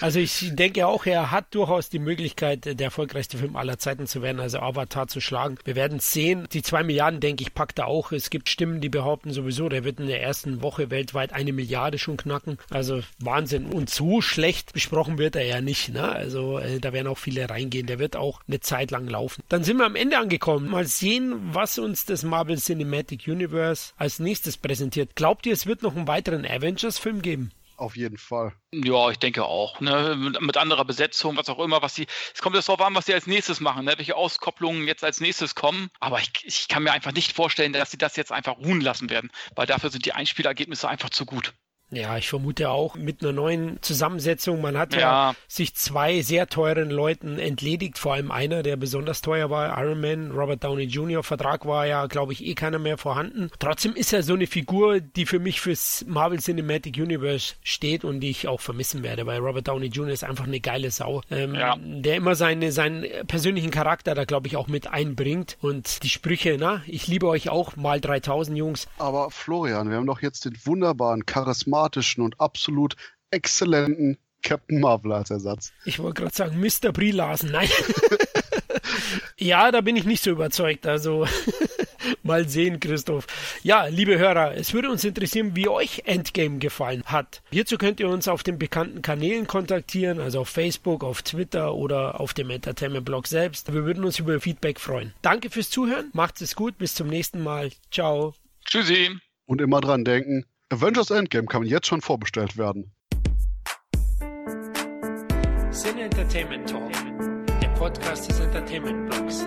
[0.00, 4.22] also ich denke auch, er hat durchaus die Möglichkeit, der erfolgreichste Film aller Zeiten zu
[4.22, 5.58] werden, also Avatar zu schlagen.
[5.64, 6.46] Wir werden sehen.
[6.52, 8.12] Die zwei Milliarden, denke ich, packt er auch.
[8.12, 11.98] Es gibt Stimmen, die behaupten sowieso, der wird in der ersten Woche weltweit eine Milliarde
[11.98, 12.58] schon knacken.
[12.70, 13.66] Also Wahnsinn.
[13.66, 15.90] Und so schlecht besprochen wird er ja nicht.
[15.90, 16.02] Ne?
[16.02, 17.86] Also äh, da werden auch viele reingehen.
[17.86, 19.42] Der wird auch eine Zeit lang laufen.
[19.48, 20.70] Dann sind wir am Ende angekommen.
[20.70, 25.16] Mal sehen, was uns das Marvel Cinematic Universe als nächstes präsentiert.
[25.16, 27.50] Glaubt ihr, es wird noch einen weiteren Avengers-Film geben?
[27.78, 28.52] Auf jeden Fall.
[28.72, 29.80] Ja, ich denke auch.
[29.80, 30.16] Ne?
[30.16, 32.08] Mit, mit, anderer Besetzung, was auch immer, was sie.
[32.34, 33.94] Es kommt jetzt darauf an, was sie als nächstes machen, ne?
[33.96, 35.88] welche Auskopplungen jetzt als nächstes kommen.
[36.00, 39.10] Aber ich, ich kann mir einfach nicht vorstellen, dass sie das jetzt einfach ruhen lassen
[39.10, 41.54] werden, weil dafür sind die Einspielergebnisse einfach zu gut.
[41.90, 44.60] Ja, ich vermute auch mit einer neuen Zusammensetzung.
[44.60, 45.00] Man hat ja.
[45.00, 45.34] ja.
[45.46, 50.30] sich zwei sehr teuren Leuten entledigt, vor allem einer, der besonders teuer war, Iron Man,
[50.32, 51.22] Robert Downey Jr.
[51.22, 53.50] Vertrag war ja, glaube ich, eh keiner mehr vorhanden.
[53.58, 58.20] Trotzdem ist er so eine Figur, die für mich fürs Marvel Cinematic Universe steht und
[58.20, 60.12] die ich auch vermissen werde, weil Robert Downey Jr.
[60.12, 61.76] ist einfach eine geile Sau, ähm, ja.
[61.80, 66.56] der immer seine, seinen persönlichen Charakter da, glaube ich, auch mit einbringt und die Sprüche,
[66.58, 68.88] na, ich liebe euch auch, mal 3000 Jungs.
[68.98, 72.96] Aber Florian, wir haben doch jetzt den wunderbaren Charisma charismatischen und absolut
[73.30, 75.72] exzellenten Captain Marvel als Ersatz.
[75.84, 76.92] Ich wollte gerade sagen, Mr.
[76.92, 77.68] Brie Larsen, nein.
[79.36, 80.86] ja, da bin ich nicht so überzeugt.
[80.86, 81.26] Also
[82.22, 83.26] mal sehen, Christoph.
[83.62, 87.42] Ja, liebe Hörer, es würde uns interessieren, wie euch Endgame gefallen hat.
[87.50, 92.20] Hierzu könnt ihr uns auf den bekannten Kanälen kontaktieren, also auf Facebook, auf Twitter oder
[92.20, 93.72] auf dem Entertainment Blog selbst.
[93.74, 95.12] Wir würden uns über Feedback freuen.
[95.20, 97.72] Danke fürs Zuhören, macht es gut, bis zum nächsten Mal.
[97.90, 98.34] Ciao.
[98.64, 99.10] Tschüssi.
[99.46, 102.92] Und immer dran denken, Avengers Endgame kann jetzt schon vorbestellt werden.
[105.70, 106.92] Sin Entertainment Talk,
[107.62, 109.46] der Podcast des Entertainment Blogs.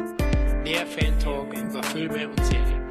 [0.66, 2.91] Der Fan Talk über Filme und Serien.